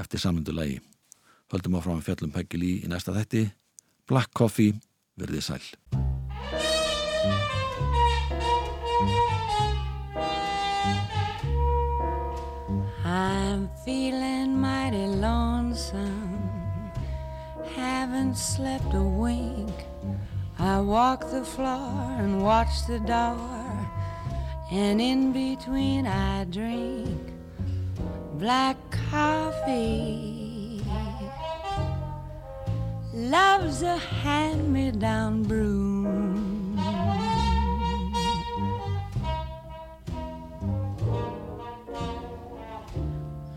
eftir 0.00 0.22
samlundu 0.22 0.54
lægi. 0.56 0.80
Höldum 1.52 1.76
áfram 1.76 2.00
að 2.00 2.06
fjallum 2.08 2.32
Peggy 2.32 2.58
Lee 2.58 2.80
í 2.86 2.88
næsta 2.88 3.12
þetti. 3.12 3.50
Black 4.08 4.32
Coffee, 4.34 4.74
verðið 5.20 5.44
sæl. 5.46 5.66
I'm 13.04 13.68
feeling 13.84 14.58
mighty 14.58 15.06
lonesome, 15.20 16.90
haven't 17.76 18.36
slept 18.36 18.94
a 18.94 19.02
wink. 19.02 19.84
I 20.58 20.80
walk 20.80 21.30
the 21.30 21.44
floor 21.44 22.16
and 22.18 22.42
watch 22.42 22.86
the 22.86 22.98
door, 23.00 23.90
and 24.70 25.00
in 25.00 25.32
between 25.32 26.06
I 26.06 26.44
drink 26.44 27.32
black 28.34 28.76
coffee. 29.10 30.82
Love's 33.14 33.82
a 33.82 33.96
hand 33.96 34.72
me 34.72 34.90
down 34.90 35.42
broom. 35.42 36.78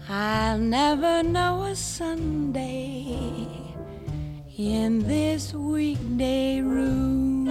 I'll 0.07 0.57
never 0.57 1.23
know 1.23 1.63
a 1.63 1.75
Sunday 1.75 2.94
in 4.57 4.99
this 5.05 5.53
weekday 5.53 6.61
room. 6.61 7.49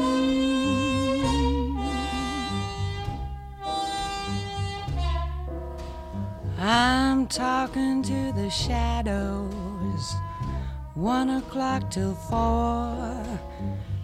I'm 6.58 7.26
talking 7.26 8.02
to 8.04 8.32
the 8.32 8.48
shadows, 8.48 10.14
one 10.94 11.28
o'clock 11.28 11.90
till 11.90 12.14
four. 12.14 13.22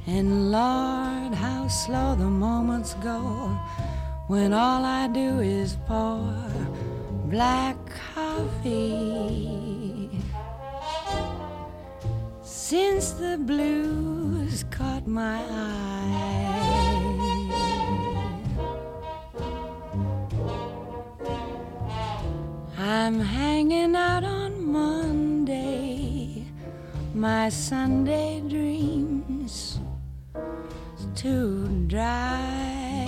And 0.07 0.51
Lord, 0.51 1.33
how 1.33 1.69
slow 1.69 2.15
the 2.17 2.29
moments 2.29 2.95
go 3.03 3.21
when 4.27 4.53
all 4.53 4.85
I 4.85 5.07
do 5.09 5.41
is 5.41 5.77
pour 5.87 6.35
black 7.31 7.77
coffee. 8.15 9.80
Since 12.71 13.11
the 13.19 13.37
blues 13.37 14.65
caught 14.71 15.05
my 15.05 15.43
eye, 15.43 16.55
I'm 22.79 23.19
hanging 23.19 23.97
out 23.97 24.23
on 24.23 24.65
Monday, 24.65 26.47
my 27.13 27.49
Sunday 27.49 28.41
dreams 28.49 29.81
too 31.17 31.67
dry. 31.89 33.05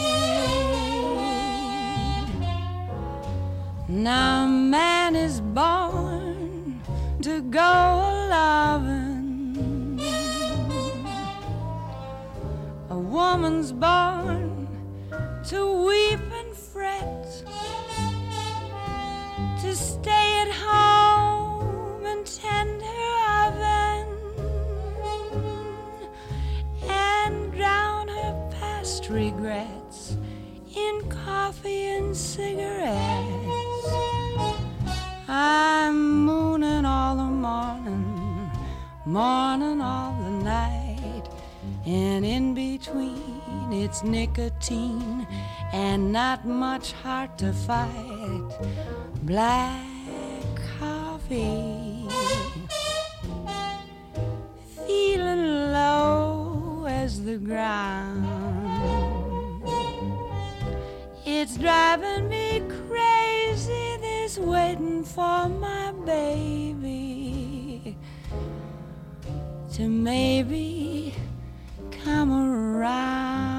Now 3.87 4.45
man 4.45 5.15
is 5.15 5.41
born 5.41 6.83
to 7.23 7.43
go 7.43 7.61
loving. 8.29 9.12
Woman's 13.33 13.73
born 13.73 14.69
to 15.43 15.87
weep 15.87 16.21
and 16.41 16.55
fret, 16.55 17.25
to 19.59 19.75
stay 19.75 20.43
at 20.45 20.51
home 20.69 22.05
and 22.05 22.27
tend 22.27 22.83
her 22.83 23.13
oven, 23.47 24.07
and 26.91 27.53
drown 27.55 28.07
her 28.07 28.51
past 28.61 29.09
regrets 29.09 30.19
in 30.77 30.95
coffee 31.09 31.87
and 31.97 32.15
cigarettes. 32.15 33.89
I'm 35.27 36.27
mooning 36.27 36.85
all 36.85 37.17
the 37.17 37.33
morning, 37.49 38.51
morning 39.07 39.81
all 39.81 40.13
the 40.21 40.31
night, 40.45 40.72
and 41.85 42.25
in 42.25 42.55
between 42.55 43.73
it's 43.73 44.05
nicotine 44.05 45.27
and 45.73 46.13
not 46.13 46.47
much 46.47 46.93
heart 46.93 47.37
to 47.39 47.53
fight. 47.53 48.49
Black 49.23 49.85
coffee, 50.79 52.07
feeling 54.87 55.73
low 55.73 56.85
as 56.89 57.25
the 57.25 57.39
ground. 57.39 58.29
It's 61.25 61.57
driving 61.57 62.29
me 62.29 62.63
crazy, 62.87 63.97
this 64.01 64.39
waiting 64.39 65.03
for 65.05 65.49
my 65.49 65.93
baby 66.05 67.97
to 69.73 69.89
maybe 69.89 71.15
come 72.05 72.33
around. 72.33 73.52